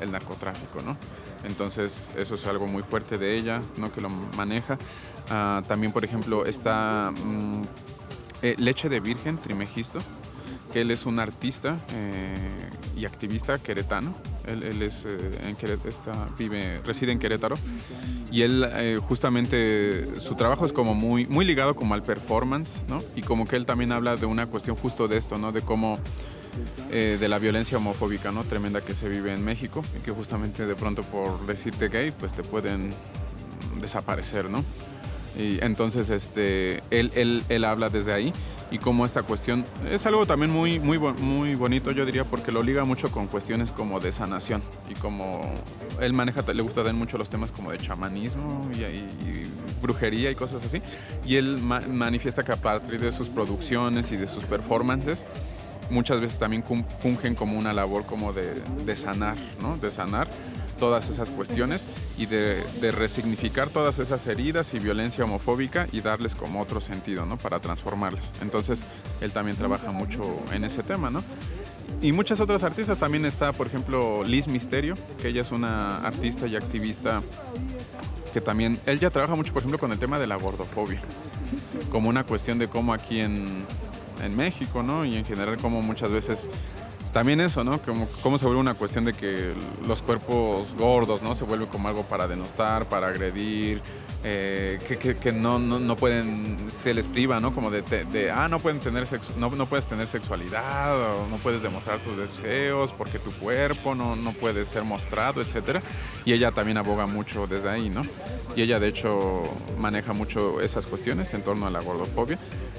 el 0.00 0.12
narcotráfico, 0.12 0.82
¿no? 0.82 0.96
Entonces 1.44 2.10
eso 2.16 2.34
es 2.34 2.46
algo 2.46 2.66
muy 2.66 2.82
fuerte 2.82 3.18
de 3.18 3.36
ella, 3.36 3.60
¿no? 3.76 3.92
Que 3.92 4.00
lo 4.00 4.08
maneja. 4.08 4.78
Ah, 5.30 5.62
también, 5.66 5.92
por 5.92 6.04
ejemplo, 6.04 6.46
está 6.46 7.12
mm, 7.12 7.62
eh, 8.42 8.54
Leche 8.58 8.88
de 8.88 9.00
Virgen, 9.00 9.36
Trimegisto, 9.38 9.98
que 10.72 10.82
él 10.82 10.90
es 10.90 11.06
un 11.06 11.18
artista 11.18 11.76
eh, 11.92 12.36
y 12.96 13.04
activista 13.04 13.58
queretano. 13.58 14.14
Él, 14.46 14.80
es 14.80 15.04
eh, 15.04 15.18
en 15.44 15.56
Querétaro, 15.56 15.94
vive, 16.38 16.80
reside 16.86 17.12
en 17.12 17.18
Querétaro 17.18 17.56
y 18.30 18.42
él 18.42 18.98
justamente 19.06 20.06
su 20.20 20.36
trabajo 20.36 20.64
es 20.64 20.72
como 20.72 20.94
muy, 20.94 21.44
ligado 21.44 21.74
como 21.74 21.92
al 21.92 22.02
performance, 22.02 22.84
¿no? 22.88 22.98
Y 23.14 23.20
como 23.20 23.46
que 23.46 23.56
él 23.56 23.66
también 23.66 23.92
habla 23.92 24.16
de 24.16 24.24
una 24.24 24.46
cuestión 24.46 24.74
justo 24.76 25.06
de 25.06 25.18
esto, 25.18 25.36
¿no? 25.36 25.52
De 25.52 25.60
cómo 25.60 25.98
eh, 26.90 27.16
de 27.20 27.28
la 27.28 27.38
violencia 27.38 27.78
homofóbica 27.78 28.32
¿no? 28.32 28.44
tremenda 28.44 28.80
que 28.80 28.94
se 28.94 29.08
vive 29.08 29.32
en 29.32 29.44
México 29.44 29.82
y 29.96 30.00
que 30.00 30.10
justamente 30.10 30.66
de 30.66 30.74
pronto 30.74 31.02
por 31.02 31.46
decirte 31.46 31.88
gay 31.88 32.10
pues 32.10 32.32
te 32.32 32.42
pueden 32.42 32.90
desaparecer, 33.80 34.50
¿no? 34.50 34.64
Y 35.38 35.62
entonces 35.64 36.10
este, 36.10 36.82
él, 36.90 37.12
él, 37.14 37.44
él 37.48 37.64
habla 37.64 37.90
desde 37.90 38.12
ahí 38.12 38.32
y 38.70 38.78
cómo 38.78 39.06
esta 39.06 39.22
cuestión 39.22 39.64
es 39.90 40.04
algo 40.06 40.26
también 40.26 40.50
muy, 40.50 40.78
muy, 40.78 40.98
muy 40.98 41.54
bonito, 41.54 41.90
yo 41.90 42.04
diría, 42.04 42.24
porque 42.24 42.52
lo 42.52 42.62
liga 42.62 42.84
mucho 42.84 43.10
con 43.10 43.26
cuestiones 43.26 43.70
como 43.70 44.00
de 44.00 44.12
sanación 44.12 44.62
y 44.90 44.94
como 44.94 45.40
él 46.00 46.12
maneja, 46.12 46.42
le 46.52 46.62
gusta 46.62 46.82
dar 46.82 46.94
mucho 46.94 47.18
los 47.18 47.30
temas 47.30 47.50
como 47.50 47.70
de 47.70 47.78
chamanismo 47.78 48.70
y, 48.74 49.48
brujería 49.80 50.28
y 50.28 50.34
cosas 50.34 50.64
así. 50.64 50.82
Y 51.24 51.36
él 51.36 51.58
manifiesta 51.58 52.42
que 52.42 52.50
a 52.50 52.56
partir 52.56 53.00
de 53.00 53.12
sus 53.12 53.28
producciones 53.28 54.10
y 54.10 54.16
de 54.16 54.26
sus 54.26 54.44
performances, 54.44 55.24
muchas 55.90 56.20
veces 56.20 56.38
también 56.38 56.62
fungen 56.62 57.34
como 57.34 57.58
una 57.58 57.72
labor 57.72 58.04
como 58.04 58.32
de, 58.32 58.96
sanar, 58.96 59.36
¿no? 59.60 59.76
De 59.76 59.90
sanar 59.90 60.28
todas 60.78 61.08
esas 61.08 61.30
cuestiones 61.30 61.84
y 62.16 62.26
de, 62.26 62.62
de, 62.80 62.92
resignificar 62.92 63.68
todas 63.68 63.98
esas 63.98 64.26
heridas 64.26 64.74
y 64.74 64.78
violencia 64.78 65.24
homofóbica 65.24 65.88
y 65.90 66.00
darles 66.00 66.34
como 66.34 66.60
otro 66.60 66.80
sentido, 66.80 67.26
¿no? 67.26 67.36
Para 67.36 67.58
transformarlas. 67.58 68.30
Entonces, 68.42 68.80
él 69.20 69.32
también 69.32 69.56
trabaja 69.56 69.90
mucho 69.90 70.22
en 70.52 70.64
ese 70.64 70.82
tema, 70.82 71.10
¿no? 71.10 71.22
Y 72.00 72.12
muchas 72.12 72.40
otras 72.40 72.62
artistas, 72.62 72.98
también 72.98 73.24
está, 73.24 73.52
por 73.52 73.66
ejemplo, 73.66 74.22
Liz 74.22 74.46
Misterio, 74.46 74.94
que 75.20 75.28
ella 75.28 75.40
es 75.40 75.50
una 75.50 75.98
artista 76.06 76.46
y 76.46 76.54
activista 76.54 77.22
que 78.32 78.40
también, 78.40 78.78
él 78.86 79.00
ya 79.00 79.10
trabaja 79.10 79.34
mucho, 79.34 79.52
por 79.52 79.62
ejemplo, 79.62 79.78
con 79.78 79.90
el 79.90 79.98
tema 79.98 80.18
de 80.18 80.26
la 80.26 80.36
gordofobia, 80.36 81.00
como 81.90 82.08
una 82.08 82.24
cuestión 82.24 82.58
de 82.58 82.68
cómo 82.68 82.92
aquí 82.92 83.20
en, 83.20 83.64
en 84.22 84.36
México, 84.36 84.82
¿no? 84.82 85.04
Y 85.04 85.16
en 85.16 85.24
general 85.24 85.58
como 85.58 85.82
muchas 85.82 86.10
veces 86.10 86.48
también 87.18 87.40
eso, 87.40 87.64
¿no? 87.64 87.80
Como, 87.82 88.06
cómo 88.22 88.38
se 88.38 88.44
vuelve 88.44 88.60
una 88.60 88.74
cuestión 88.74 89.04
de 89.04 89.12
que 89.12 89.52
los 89.88 90.02
cuerpos 90.02 90.72
gordos, 90.78 91.20
¿no? 91.20 91.34
Se 91.34 91.42
vuelve 91.42 91.66
como 91.66 91.88
algo 91.88 92.04
para 92.04 92.28
denostar, 92.28 92.88
para 92.88 93.08
agredir, 93.08 93.82
eh, 94.22 94.78
que, 94.86 95.16
que, 95.16 95.32
no, 95.32 95.58
no, 95.58 95.80
no, 95.80 95.96
pueden, 95.96 96.56
se 96.76 96.94
les 96.94 97.08
priva, 97.08 97.40
¿no? 97.40 97.52
Como 97.52 97.72
de, 97.72 98.30
ah, 98.30 98.46
no, 98.46 98.60
pueden 98.60 98.78
tener 98.78 99.04
no, 99.36 99.50
no, 99.50 99.66
puedes 99.66 99.86
tener 99.86 100.06
sexualidad 100.06 100.94
no 101.28 101.38
puedes 101.38 101.60
demostrar 101.60 102.04
tus 102.04 102.16
deseos 102.16 102.92
porque 102.92 103.18
tu 103.18 103.32
cuerpo 103.32 103.96
no, 103.96 104.14
no 104.14 104.30
puede 104.30 104.64
ser 104.64 104.84
mostrado, 104.84 105.40
etc. 105.40 105.80
Y 106.24 106.34
ella 106.34 106.52
también 106.52 106.78
aboga 106.78 107.06
mucho 107.06 107.48
desde 107.48 107.68
ahí, 107.68 107.90
¿no? 107.90 108.02
Y 108.54 108.62
ella 108.62 108.78
de 108.78 108.86
hecho 108.86 109.42
maneja 109.80 110.12
mucho 110.12 110.60
esas 110.60 110.86
cuestiones 110.86 111.34
en 111.34 111.42
torno 111.42 111.66
a 111.66 111.70
la 111.70 111.80
gordofobia 111.80 112.38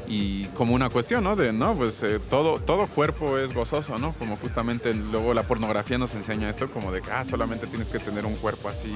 y 0.10 0.46
como 0.48 0.74
una 0.74 0.90
cuestión, 0.90 1.24
¿no? 1.24 1.36
De, 1.36 1.54
no, 1.54 1.76
pues 1.76 2.02
eh, 2.04 2.20
todo, 2.30 2.60
todo 2.60 2.88
cuerpo 2.88 3.38
es 3.38 3.54
gozoso, 3.54 4.00
¿no? 4.00 4.12
Justamente 4.36 4.94
luego 4.94 5.34
la 5.34 5.44
pornografía 5.44 5.98
nos 5.98 6.16
enseña 6.16 6.50
esto, 6.50 6.70
como 6.70 6.92
de 6.92 7.02
que, 7.02 7.12
ah, 7.12 7.26
solamente 7.26 7.68
tienes 7.68 7.90
que 7.90 8.00
tener 8.00 8.26
un 8.26 8.36
cuerpo 8.36 8.70
así 8.70 8.94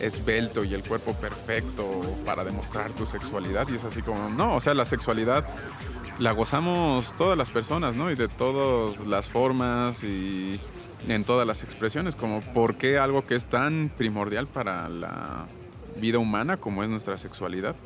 esbelto 0.00 0.64
y 0.64 0.74
el 0.74 0.82
cuerpo 0.82 1.12
perfecto 1.14 2.00
para 2.24 2.44
demostrar 2.44 2.90
tu 2.92 3.06
sexualidad 3.06 3.66
y 3.70 3.76
es 3.76 3.84
así 3.84 4.02
como, 4.02 4.28
no, 4.30 4.56
o 4.56 4.60
sea, 4.60 4.74
la 4.74 4.84
sexualidad 4.84 5.46
la 6.18 6.32
gozamos 6.32 7.12
todas 7.16 7.38
las 7.38 7.50
personas, 7.50 7.96
¿no? 7.96 8.10
Y 8.10 8.16
de 8.16 8.28
todas 8.28 8.98
las 9.06 9.28
formas 9.28 10.02
y 10.02 10.60
en 11.06 11.24
todas 11.24 11.46
las 11.46 11.62
expresiones, 11.62 12.16
como 12.16 12.40
por 12.40 12.74
qué 12.74 12.98
algo 12.98 13.24
que 13.24 13.36
es 13.36 13.44
tan 13.44 13.90
primordial 13.96 14.46
para 14.46 14.88
la 14.88 15.46
vida 16.00 16.18
humana 16.18 16.56
como 16.56 16.82
es 16.82 16.88
nuestra 16.88 17.16
sexualidad 17.16 17.76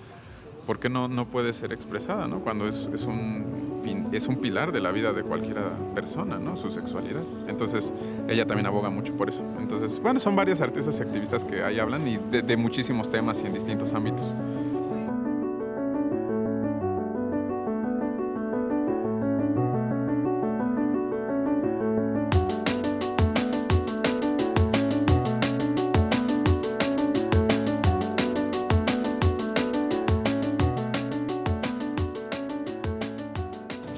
¿por 0.66 0.78
qué 0.78 0.88
no, 0.88 1.08
no 1.08 1.26
puede 1.26 1.52
ser 1.52 1.72
expresada, 1.72 2.28
¿no? 2.28 2.40
Cuando 2.40 2.68
es, 2.68 2.88
es, 2.94 3.04
un, 3.04 3.71
es 4.12 4.28
un 4.28 4.36
pilar 4.36 4.72
de 4.72 4.80
la 4.80 4.92
vida 4.92 5.12
de 5.12 5.22
cualquier 5.22 5.58
persona, 5.94 6.38
¿no? 6.38 6.56
Su 6.56 6.70
sexualidad. 6.70 7.22
Entonces, 7.48 7.92
ella 8.28 8.46
también 8.46 8.66
aboga 8.66 8.90
mucho 8.90 9.16
por 9.16 9.28
eso. 9.28 9.42
Entonces, 9.58 10.00
bueno, 10.00 10.20
son 10.20 10.36
varias 10.36 10.60
artistas 10.60 10.98
y 10.98 11.02
activistas 11.02 11.44
que 11.44 11.62
ahí 11.62 11.78
hablan 11.78 12.06
y 12.06 12.16
de, 12.16 12.42
de 12.42 12.56
muchísimos 12.56 13.10
temas 13.10 13.42
y 13.42 13.46
en 13.46 13.54
distintos 13.54 13.92
ámbitos. 13.92 14.34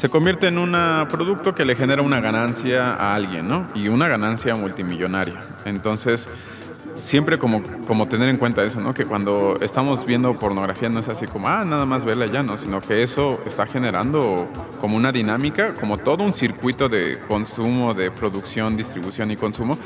Se 0.04 0.10
convierte 0.10 0.48
en 0.48 0.58
un 0.58 0.76
producto 1.08 1.54
que 1.54 1.64
le 1.64 1.74
genera 1.74 2.02
una 2.02 2.20
ganancia 2.20 2.92
a 2.92 3.14
alguien, 3.14 3.48
¿no? 3.48 3.66
Y 3.74 3.88
una 3.88 4.06
ganancia 4.06 4.54
multimillonaria. 4.54 5.38
Entonces, 5.64 6.28
siempre 6.92 7.38
como, 7.38 7.62
como 7.86 8.06
tener 8.06 8.28
en 8.28 8.36
cuenta 8.36 8.62
eso, 8.64 8.82
¿no? 8.82 8.92
Que 8.92 9.06
cuando 9.06 9.56
estamos 9.62 10.04
viendo 10.04 10.38
pornografía 10.38 10.90
no 10.90 11.00
es 11.00 11.08
así 11.08 11.24
como, 11.24 11.48
ah, 11.48 11.64
nada 11.64 11.86
más 11.86 12.04
verla 12.04 12.26
ya, 12.26 12.42
¿no? 12.42 12.58
Sino 12.58 12.82
que 12.82 13.02
eso 13.02 13.42
está 13.46 13.64
generando 13.64 14.46
como 14.78 14.98
una 14.98 15.10
dinámica, 15.10 15.72
como 15.72 15.96
todo 15.96 16.22
un 16.22 16.34
circuito 16.34 16.90
de 16.90 17.18
consumo, 17.26 17.94
de 17.94 18.10
producción, 18.10 18.76
distribución 18.76 19.30
y 19.30 19.36
consumo 19.36 19.78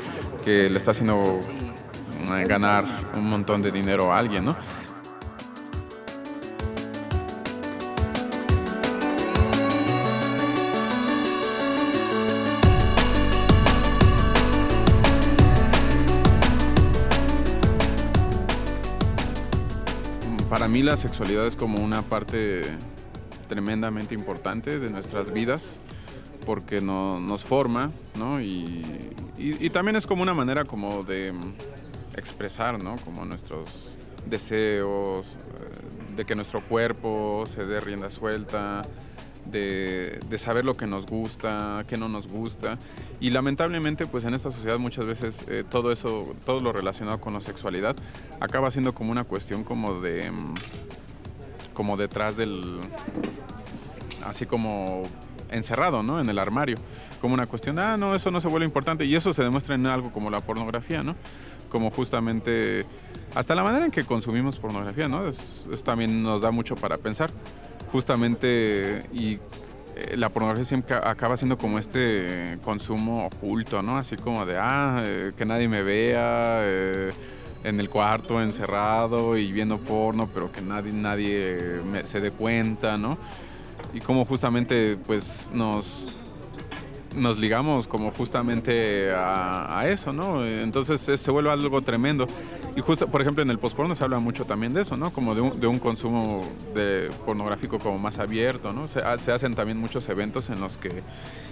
que 0.43 0.69
le 0.69 0.77
está 0.77 0.91
haciendo 0.91 1.23
eh, 1.23 2.43
ganar 2.45 2.83
un 3.15 3.29
montón 3.29 3.61
de 3.61 3.71
dinero 3.71 4.11
a 4.11 4.17
alguien, 4.17 4.43
¿no? 4.43 4.51
Para 20.49 20.67
mí 20.67 20.81
la 20.81 20.97
sexualidad 20.97 21.45
es 21.45 21.55
como 21.55 21.79
una 21.79 22.01
parte 22.01 22.61
tremendamente 23.47 24.15
importante 24.15 24.79
de 24.79 24.89
nuestras 24.89 25.31
vidas 25.31 25.79
porque 26.45 26.81
no, 26.81 27.19
nos 27.19 27.43
forma, 27.43 27.91
¿no? 28.17 28.41
Y, 28.41 28.83
y, 29.37 29.69
también 29.69 29.95
es 29.95 30.07
como 30.07 30.23
una 30.23 30.33
manera 30.33 30.65
como 30.65 31.03
de 31.03 31.31
expresar, 32.15 32.81
¿no? 32.81 32.95
Como 33.05 33.25
nuestros 33.25 33.95
deseos, 34.25 35.27
eh, 35.27 36.15
de 36.15 36.25
que 36.25 36.33
nuestro 36.33 36.61
cuerpo 36.61 37.43
se 37.45 37.65
dé 37.65 37.79
rienda 37.79 38.09
suelta, 38.09 38.81
de, 39.51 40.19
de, 40.29 40.37
saber 40.37 40.65
lo 40.65 40.75
que 40.75 40.87
nos 40.87 41.05
gusta, 41.05 41.83
qué 41.87 41.97
no 41.97 42.07
nos 42.07 42.27
gusta. 42.27 42.77
Y 43.19 43.31
lamentablemente, 43.31 44.07
pues 44.07 44.25
en 44.25 44.33
esta 44.33 44.51
sociedad 44.51 44.79
muchas 44.79 45.07
veces 45.07 45.45
eh, 45.47 45.63
todo 45.69 45.91
eso, 45.91 46.23
todo 46.45 46.59
lo 46.59 46.71
relacionado 46.71 47.19
con 47.19 47.33
la 47.33 47.41
sexualidad, 47.41 47.95
acaba 48.39 48.71
siendo 48.71 48.93
como 48.93 49.11
una 49.11 49.23
cuestión 49.23 49.63
como 49.63 50.01
de, 50.01 50.31
mm, 50.31 50.53
como 51.73 51.97
detrás 51.97 52.37
del, 52.37 52.79
así 54.25 54.45
como 54.45 55.03
encerrado, 55.51 56.03
¿no? 56.03 56.21
En 56.21 56.29
el 56.29 56.39
armario, 56.39 56.77
como 57.21 57.33
una 57.33 57.47
cuestión, 57.47 57.79
ah, 57.79 57.97
no, 57.97 58.15
eso 58.15 58.31
no 58.31 58.41
se 58.41 58.47
vuelve 58.47 58.65
importante. 58.65 59.05
Y 59.05 59.15
eso 59.15 59.33
se 59.33 59.43
demuestra 59.43 59.75
en 59.75 59.87
algo 59.87 60.11
como 60.11 60.29
la 60.29 60.39
pornografía, 60.39 61.03
¿no? 61.03 61.15
Como 61.69 61.91
justamente, 61.91 62.85
hasta 63.35 63.55
la 63.55 63.63
manera 63.63 63.85
en 63.85 63.91
que 63.91 64.03
consumimos 64.03 64.59
pornografía, 64.59 65.07
¿no? 65.07 65.27
Eso 65.27 65.67
también 65.83 66.23
nos 66.23 66.41
da 66.41 66.51
mucho 66.51 66.75
para 66.75 66.97
pensar. 66.97 67.31
Justamente, 67.91 69.03
y 69.13 69.35
eh, 69.95 70.15
la 70.15 70.29
pornografía 70.29 70.65
siempre 70.65 70.95
acaba 70.95 71.37
siendo 71.37 71.57
como 71.57 71.79
este 71.79 72.59
consumo 72.63 73.25
oculto, 73.25 73.81
¿no? 73.81 73.97
Así 73.97 74.15
como 74.15 74.45
de, 74.45 74.57
ah, 74.57 75.01
eh, 75.05 75.31
que 75.35 75.45
nadie 75.45 75.67
me 75.67 75.81
vea, 75.81 76.59
eh, 76.61 77.11
en 77.63 77.79
el 77.79 77.89
cuarto 77.89 78.41
encerrado 78.41 79.37
y 79.37 79.51
viendo 79.51 79.79
porno, 79.79 80.29
pero 80.33 80.51
que 80.51 80.61
nadie, 80.61 80.93
nadie 80.93 81.81
se 82.05 82.21
dé 82.21 82.31
cuenta, 82.31 82.97
¿no? 82.97 83.17
y 83.93 83.99
cómo 83.99 84.25
justamente 84.25 84.97
pues 84.97 85.49
nos 85.53 86.15
nos 87.15 87.39
ligamos 87.39 87.87
como 87.87 88.11
justamente 88.11 89.11
a, 89.15 89.85
eso, 89.87 90.13
¿no? 90.13 90.45
Entonces 90.45 91.01
se 91.01 91.31
vuelve 91.31 91.51
algo 91.51 91.81
tremendo. 91.81 92.27
Y 92.75 92.81
justo, 92.81 93.07
por 93.07 93.21
ejemplo, 93.21 93.43
en 93.43 93.49
el 93.49 93.59
postporno 93.59 93.95
se 93.95 94.03
habla 94.03 94.19
mucho 94.19 94.45
también 94.45 94.73
de 94.73 94.81
eso, 94.81 94.95
¿no? 94.95 95.11
Como 95.11 95.35
de 95.35 95.41
un, 95.41 95.59
de 95.59 95.67
un 95.67 95.79
consumo 95.79 96.41
de 96.75 97.09
pornográfico 97.25 97.79
como 97.79 97.97
más 97.97 98.19
abierto, 98.19 98.73
¿no? 98.73 98.87
Se, 98.87 99.01
se, 99.17 99.31
hacen 99.31 99.53
también 99.53 99.77
muchos 99.77 100.07
eventos 100.09 100.49
en 100.49 100.61
los 100.61 100.77
que 100.77 101.03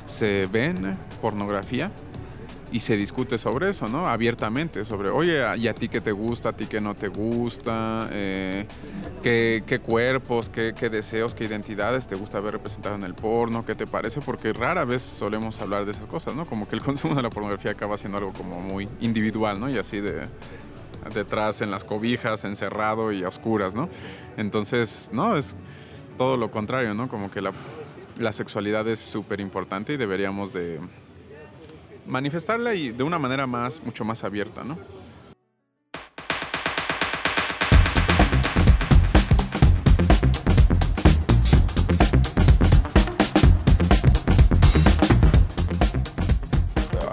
se 0.05 0.47
ven 0.47 0.91
pornografía 1.21 1.91
y 2.71 2.79
se 2.79 2.97
discute 2.97 3.37
sobre 3.37 3.69
eso, 3.69 3.87
¿no? 3.87 4.07
Abiertamente, 4.07 4.83
sobre, 4.83 5.09
oye, 5.09 5.41
¿y 5.57 5.67
a 5.67 5.73
ti 5.73 5.87
qué 5.87 6.01
te 6.01 6.11
gusta, 6.11 6.49
a 6.49 6.53
ti 6.53 6.65
qué 6.65 6.81
no 6.81 6.95
te 6.95 7.07
gusta? 7.07 8.09
Eh, 8.11 8.65
¿qué, 9.23 9.63
¿qué, 9.65 9.79
cuerpos, 9.79 10.49
qué, 10.49 10.73
qué, 10.77 10.89
deseos, 10.89 11.33
qué 11.33 11.45
identidades 11.45 12.07
te 12.07 12.15
gusta 12.15 12.39
ver 12.39 12.53
representado 12.53 12.95
en 12.95 13.03
el 13.03 13.13
porno? 13.13 13.65
¿Qué 13.65 13.75
te 13.75 13.87
parece? 13.87 14.19
Porque 14.21 14.51
rara 14.53 14.83
vez 14.85 15.01
solemos 15.01 15.61
hablar 15.61 15.85
de 15.85 15.91
esas 15.91 16.07
cosas, 16.07 16.35
¿no? 16.35 16.45
Como 16.45 16.67
que 16.67 16.75
el 16.75 16.81
consumo 16.83 17.15
de 17.15 17.21
la 17.21 17.29
pornografía 17.29 17.71
acaba 17.71 17.97
siendo 17.97 18.17
algo 18.17 18.33
como 18.33 18.59
muy 18.59 18.87
individual, 18.99 19.59
¿no? 19.59 19.69
Y 19.69 19.77
así 19.77 20.01
de 20.01 20.23
detrás 21.13 21.61
en 21.61 21.71
las 21.71 21.85
cobijas, 21.85 22.43
encerrado 22.43 23.13
y 23.13 23.23
a 23.23 23.29
oscuras, 23.29 23.73
¿no? 23.73 23.87
Entonces, 24.35 25.09
no, 25.13 25.37
es 25.37 25.55
todo 26.17 26.35
lo 26.35 26.51
contrario, 26.51 26.93
¿no? 26.93 27.07
Como 27.07 27.31
que 27.31 27.41
la, 27.41 27.53
la 28.19 28.33
sexualidad 28.33 28.87
es 28.87 28.99
súper 28.99 29.39
importante 29.39 29.93
y 29.93 29.97
deberíamos 29.97 30.51
de 30.51 30.79
manifestarla 32.07 32.73
y 32.73 32.91
de 32.91 33.03
una 33.03 33.19
manera 33.19 33.45
más, 33.45 33.81
mucho 33.83 34.03
más 34.03 34.23
abierta, 34.23 34.63
¿no? 34.63 34.77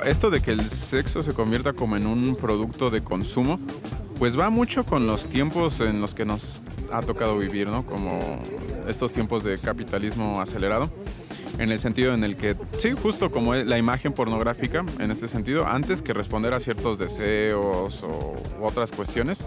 Esto 0.06 0.30
de 0.30 0.42
que 0.42 0.52
el 0.52 0.60
sexo 0.70 1.22
se 1.22 1.32
convierta 1.32 1.72
como 1.72 1.96
en 1.96 2.06
un 2.06 2.36
producto 2.36 2.90
de 2.90 3.02
consumo, 3.02 3.58
pues 4.18 4.38
va 4.38 4.50
mucho 4.50 4.84
con 4.84 5.06
los 5.06 5.26
tiempos 5.26 5.80
en 5.80 6.00
los 6.00 6.14
que 6.14 6.26
nos 6.26 6.62
ha 6.92 7.00
tocado 7.00 7.38
vivir, 7.38 7.68
¿no? 7.68 7.86
Como 7.86 8.20
estos 8.86 9.12
tiempos 9.12 9.44
de 9.44 9.58
capitalismo 9.58 10.40
acelerado 10.42 10.90
en 11.58 11.70
el 11.70 11.78
sentido 11.78 12.14
en 12.14 12.24
el 12.24 12.36
que, 12.36 12.56
sí, 12.78 12.92
justo 12.92 13.30
como 13.30 13.54
la 13.54 13.78
imagen 13.78 14.12
pornográfica, 14.12 14.84
en 14.98 15.10
este 15.10 15.28
sentido, 15.28 15.66
antes 15.66 16.02
que 16.02 16.12
responder 16.12 16.54
a 16.54 16.60
ciertos 16.60 16.98
deseos 16.98 18.02
o 18.02 18.36
otras 18.60 18.90
cuestiones, 18.90 19.44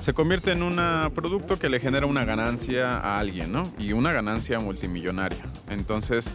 se 0.00 0.12
convierte 0.12 0.52
en 0.52 0.62
un 0.62 0.76
producto 1.14 1.58
que 1.58 1.68
le 1.68 1.80
genera 1.80 2.06
una 2.06 2.24
ganancia 2.24 2.98
a 2.98 3.16
alguien, 3.16 3.52
¿no? 3.52 3.64
Y 3.78 3.92
una 3.92 4.12
ganancia 4.12 4.58
multimillonaria. 4.60 5.44
Entonces, 5.68 6.30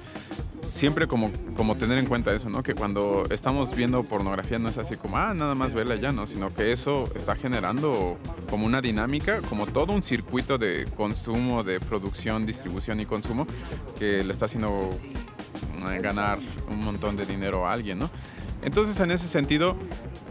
siempre 0.67 1.08
como, 1.08 1.32
como 1.56 1.75
tener 1.75 1.97
en 1.97 2.06
cuenta 2.06 2.34
eso, 2.34 2.49
¿no? 2.49 2.63
Que 2.63 2.73
cuando 2.73 3.25
estamos 3.30 3.75
viendo 3.75 4.04
pornografía 4.04 4.60
no 4.60 4.69
es 4.69 4.78
así 4.78 4.95
como, 4.95 5.17
ah, 5.17 5.34
nada 5.34 5.56
más 5.56 5.73
verla 5.73 5.95
ya, 5.95 6.12
¿no? 6.12 6.28
Sino 6.28 6.54
que 6.54 6.71
eso 6.71 7.06
está 7.15 7.36
generando 7.36 8.17
como 8.49 8.65
una 8.65 8.82
dinámica, 8.82 9.41
como 9.49 9.65
todo 9.65 9.93
un 9.93 10.04
circuito 10.04 10.58
de 10.58 10.86
consumo, 10.95 11.63
de 11.63 11.80
producción, 11.80 12.45
distribución 12.45 12.99
y 12.99 13.06
consumo 13.06 13.45
que 13.97 14.23
le 14.23 14.32
está 14.32 14.45
haciendo 14.45 14.89
eh, 15.91 15.99
ganar 16.01 16.38
un 16.69 16.80
montón 16.80 17.15
de 17.15 17.25
dinero 17.25 17.67
a 17.67 17.73
alguien, 17.73 17.99
¿no? 17.99 18.10
Entonces, 18.62 18.99
en 18.99 19.12
ese 19.12 19.28
sentido, 19.28 19.75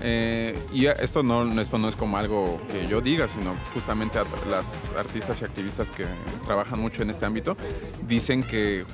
eh, 0.06 0.54
y 0.70 0.84
esto 0.86 1.22
no, 1.22 1.60
esto 1.60 1.78
no 1.78 1.88
es 1.88 1.96
como 1.96 2.18
algo 2.18 2.60
que 2.68 2.86
yo 2.86 3.00
diga, 3.00 3.26
sino 3.26 3.54
justamente 3.72 4.18
las 4.50 4.92
artistas 4.98 5.40
y 5.40 5.46
activistas 5.46 5.90
que 5.90 6.04
trabajan 6.44 6.78
mucho 6.78 7.02
en 7.02 7.08
este 7.08 7.24
ámbito 7.24 7.56
dicen 8.06 8.42
que 8.42 8.84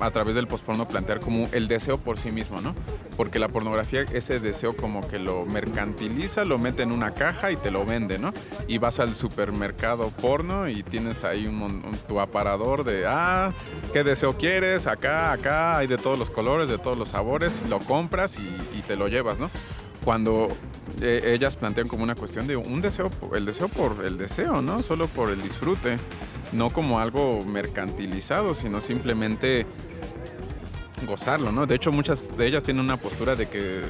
a 0.00 0.10
través 0.10 0.34
del 0.34 0.46
postporno 0.46 0.86
plantear 0.86 1.20
como 1.20 1.48
el 1.52 1.68
deseo 1.68 1.98
por 1.98 2.18
sí 2.18 2.30
mismo, 2.30 2.60
¿no? 2.60 2.74
Porque 3.16 3.38
la 3.38 3.48
pornografía, 3.48 4.02
ese 4.12 4.40
deseo 4.40 4.76
como 4.76 5.06
que 5.06 5.18
lo 5.18 5.46
mercantiliza, 5.46 6.44
lo 6.44 6.58
mete 6.58 6.82
en 6.82 6.92
una 6.92 7.12
caja 7.12 7.50
y 7.50 7.56
te 7.56 7.70
lo 7.70 7.84
vende, 7.84 8.18
¿no? 8.18 8.32
Y 8.68 8.78
vas 8.78 9.00
al 9.00 9.14
supermercado 9.14 10.10
porno 10.10 10.68
y 10.68 10.82
tienes 10.82 11.24
ahí 11.24 11.46
un, 11.46 11.82
tu 12.06 12.20
aparador 12.20 12.84
de, 12.84 13.06
ah, 13.06 13.52
¿qué 13.92 14.04
deseo 14.04 14.36
quieres? 14.36 14.86
Acá, 14.86 15.32
acá, 15.32 15.78
hay 15.78 15.86
de 15.86 15.96
todos 15.96 16.18
los 16.18 16.30
colores, 16.30 16.68
de 16.68 16.78
todos 16.78 16.98
los 16.98 17.10
sabores, 17.10 17.54
lo 17.68 17.78
compras 17.80 18.36
y, 18.38 18.82
te 18.86 18.94
lo 18.94 19.08
llevas, 19.08 19.40
¿no? 19.40 19.50
Cuando 20.06 20.46
eh, 21.00 21.32
ellas 21.34 21.56
plantean 21.56 21.88
como 21.88 22.04
una 22.04 22.14
cuestión 22.14 22.46
de 22.46 22.54
un 22.54 22.80
deseo, 22.80 23.10
el 23.34 23.44
deseo 23.44 23.68
por 23.68 24.06
el 24.06 24.16
deseo, 24.16 24.62
¿no? 24.62 24.80
Solo 24.84 25.08
por 25.08 25.30
el 25.30 25.42
disfrute 25.42 25.96
no 26.52 26.70
como 26.70 27.00
algo 27.00 27.44
mercantilizado, 27.44 28.54
sino 28.54 28.80
simplemente 28.80 29.66
gozarlo, 31.08 31.50
¿no? 31.50 31.66
De 31.66 31.74
hecho, 31.74 31.90
muchas 31.90 32.36
de 32.36 32.46
ellas 32.46 32.62
tienen 32.62 32.84
una 32.84 32.98
postura 32.98 33.34
de 33.34 33.48
que 33.48 33.82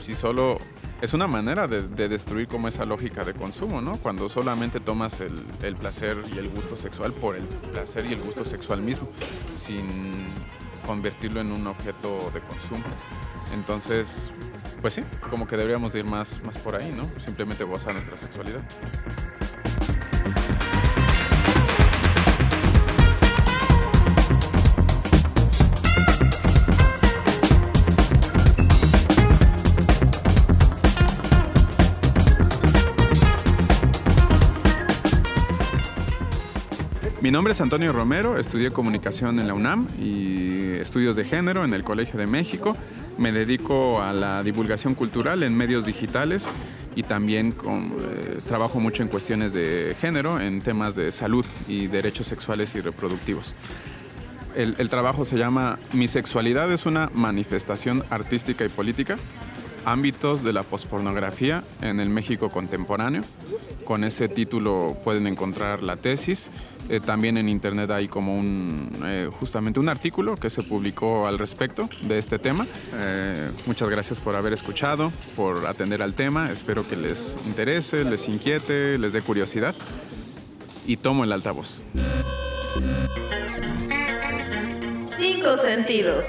si 0.00 0.12
solo 0.12 0.58
es 1.00 1.14
una 1.14 1.26
manera 1.26 1.66
de, 1.66 1.80
destruir 2.10 2.46
como 2.46 2.68
esa 2.68 2.84
lógica 2.84 3.24
de 3.24 3.32
consumo, 3.32 3.80
¿no? 3.80 3.92
Cuando 3.96 4.28
solamente 4.28 4.80
tomas 4.80 5.22
el, 5.22 5.32
el, 5.62 5.76
placer 5.76 6.18
y 6.34 6.36
el 6.40 6.50
gusto 6.50 6.76
sexual 6.76 7.14
por 7.14 7.36
el 7.36 7.44
placer 7.72 8.04
y 8.04 8.12
el 8.12 8.20
gusto 8.20 8.44
sexual 8.44 8.82
mismo, 8.82 9.08
sin 9.50 10.26
convertirlo 10.86 11.40
en 11.40 11.52
un 11.52 11.66
objeto 11.66 12.30
de 12.32 12.40
consumo. 12.40 12.84
Entonces, 13.52 14.30
pues 14.80 14.94
sí, 14.94 15.02
como 15.30 15.46
que 15.46 15.56
deberíamos 15.56 15.94
ir 15.94 16.04
más, 16.04 16.42
más 16.42 16.56
por 16.58 16.80
ahí, 16.80 16.92
¿no? 16.92 17.08
Simplemente 17.18 17.64
gozar 17.64 17.94
nuestra 17.94 18.16
sexualidad. 18.16 18.62
Mi 37.24 37.30
nombre 37.30 37.54
es 37.54 37.60
Antonio 37.62 37.90
Romero, 37.90 38.38
estudié 38.38 38.70
comunicación 38.70 39.40
en 39.40 39.46
la 39.46 39.54
UNAM 39.54 39.88
y 39.98 40.74
estudios 40.74 41.16
de 41.16 41.24
género 41.24 41.64
en 41.64 41.72
el 41.72 41.82
Colegio 41.82 42.20
de 42.20 42.26
México. 42.26 42.76
Me 43.16 43.32
dedico 43.32 44.02
a 44.02 44.12
la 44.12 44.42
divulgación 44.42 44.94
cultural 44.94 45.42
en 45.42 45.56
medios 45.56 45.86
digitales 45.86 46.50
y 46.94 47.02
también 47.02 47.54
eh, 47.66 48.40
trabajo 48.46 48.78
mucho 48.78 49.02
en 49.02 49.08
cuestiones 49.08 49.54
de 49.54 49.96
género, 50.02 50.38
en 50.38 50.60
temas 50.60 50.96
de 50.96 51.12
salud 51.12 51.46
y 51.66 51.86
derechos 51.86 52.26
sexuales 52.26 52.74
y 52.74 52.82
reproductivos. 52.82 53.54
El, 54.54 54.74
el 54.76 54.90
trabajo 54.90 55.24
se 55.24 55.38
llama 55.38 55.78
Mi 55.94 56.08
sexualidad 56.08 56.70
es 56.74 56.84
una 56.84 57.08
manifestación 57.14 58.04
artística 58.10 58.66
y 58.66 58.68
política 58.68 59.16
ámbitos 59.84 60.42
de 60.42 60.52
la 60.52 60.62
pospornografía 60.62 61.64
en 61.82 62.00
el 62.00 62.08
México 62.08 62.50
contemporáneo. 62.50 63.22
Con 63.84 64.04
ese 64.04 64.28
título 64.28 64.96
pueden 65.04 65.26
encontrar 65.26 65.82
la 65.82 65.96
tesis. 65.96 66.50
Eh, 66.88 67.00
también 67.00 67.38
en 67.38 67.48
internet 67.48 67.90
hay 67.90 68.08
como 68.08 68.38
un, 68.38 68.90
eh, 69.06 69.30
justamente 69.40 69.80
un 69.80 69.88
artículo 69.88 70.36
que 70.36 70.50
se 70.50 70.62
publicó 70.62 71.26
al 71.26 71.38
respecto 71.38 71.88
de 72.02 72.18
este 72.18 72.38
tema. 72.38 72.66
Eh, 72.94 73.50
muchas 73.66 73.88
gracias 73.88 74.20
por 74.20 74.36
haber 74.36 74.52
escuchado, 74.52 75.10
por 75.34 75.66
atender 75.66 76.02
al 76.02 76.14
tema. 76.14 76.50
Espero 76.50 76.86
que 76.86 76.96
les 76.96 77.36
interese, 77.46 78.04
les 78.04 78.28
inquiete, 78.28 78.98
les 78.98 79.12
dé 79.12 79.22
curiosidad. 79.22 79.74
Y 80.86 80.98
tomo 80.98 81.24
el 81.24 81.32
altavoz. 81.32 81.82
Cinco 85.16 85.56
sentidos. 85.56 86.26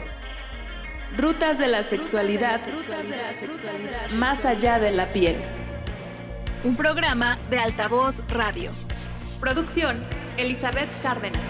Rutas 1.18 1.58
de 1.58 1.68
la 1.68 1.84
sexualidad, 1.84 2.60
más 4.14 4.44
allá 4.44 4.80
de 4.80 4.92
la 4.92 5.08
piel. 5.08 5.38
Un 6.64 6.76
programa 6.76 7.38
de 7.50 7.58
Altavoz 7.58 8.22
Radio. 8.28 8.72
Producción, 9.40 10.04
Elizabeth 10.38 10.90
Cárdenas. 11.02 11.42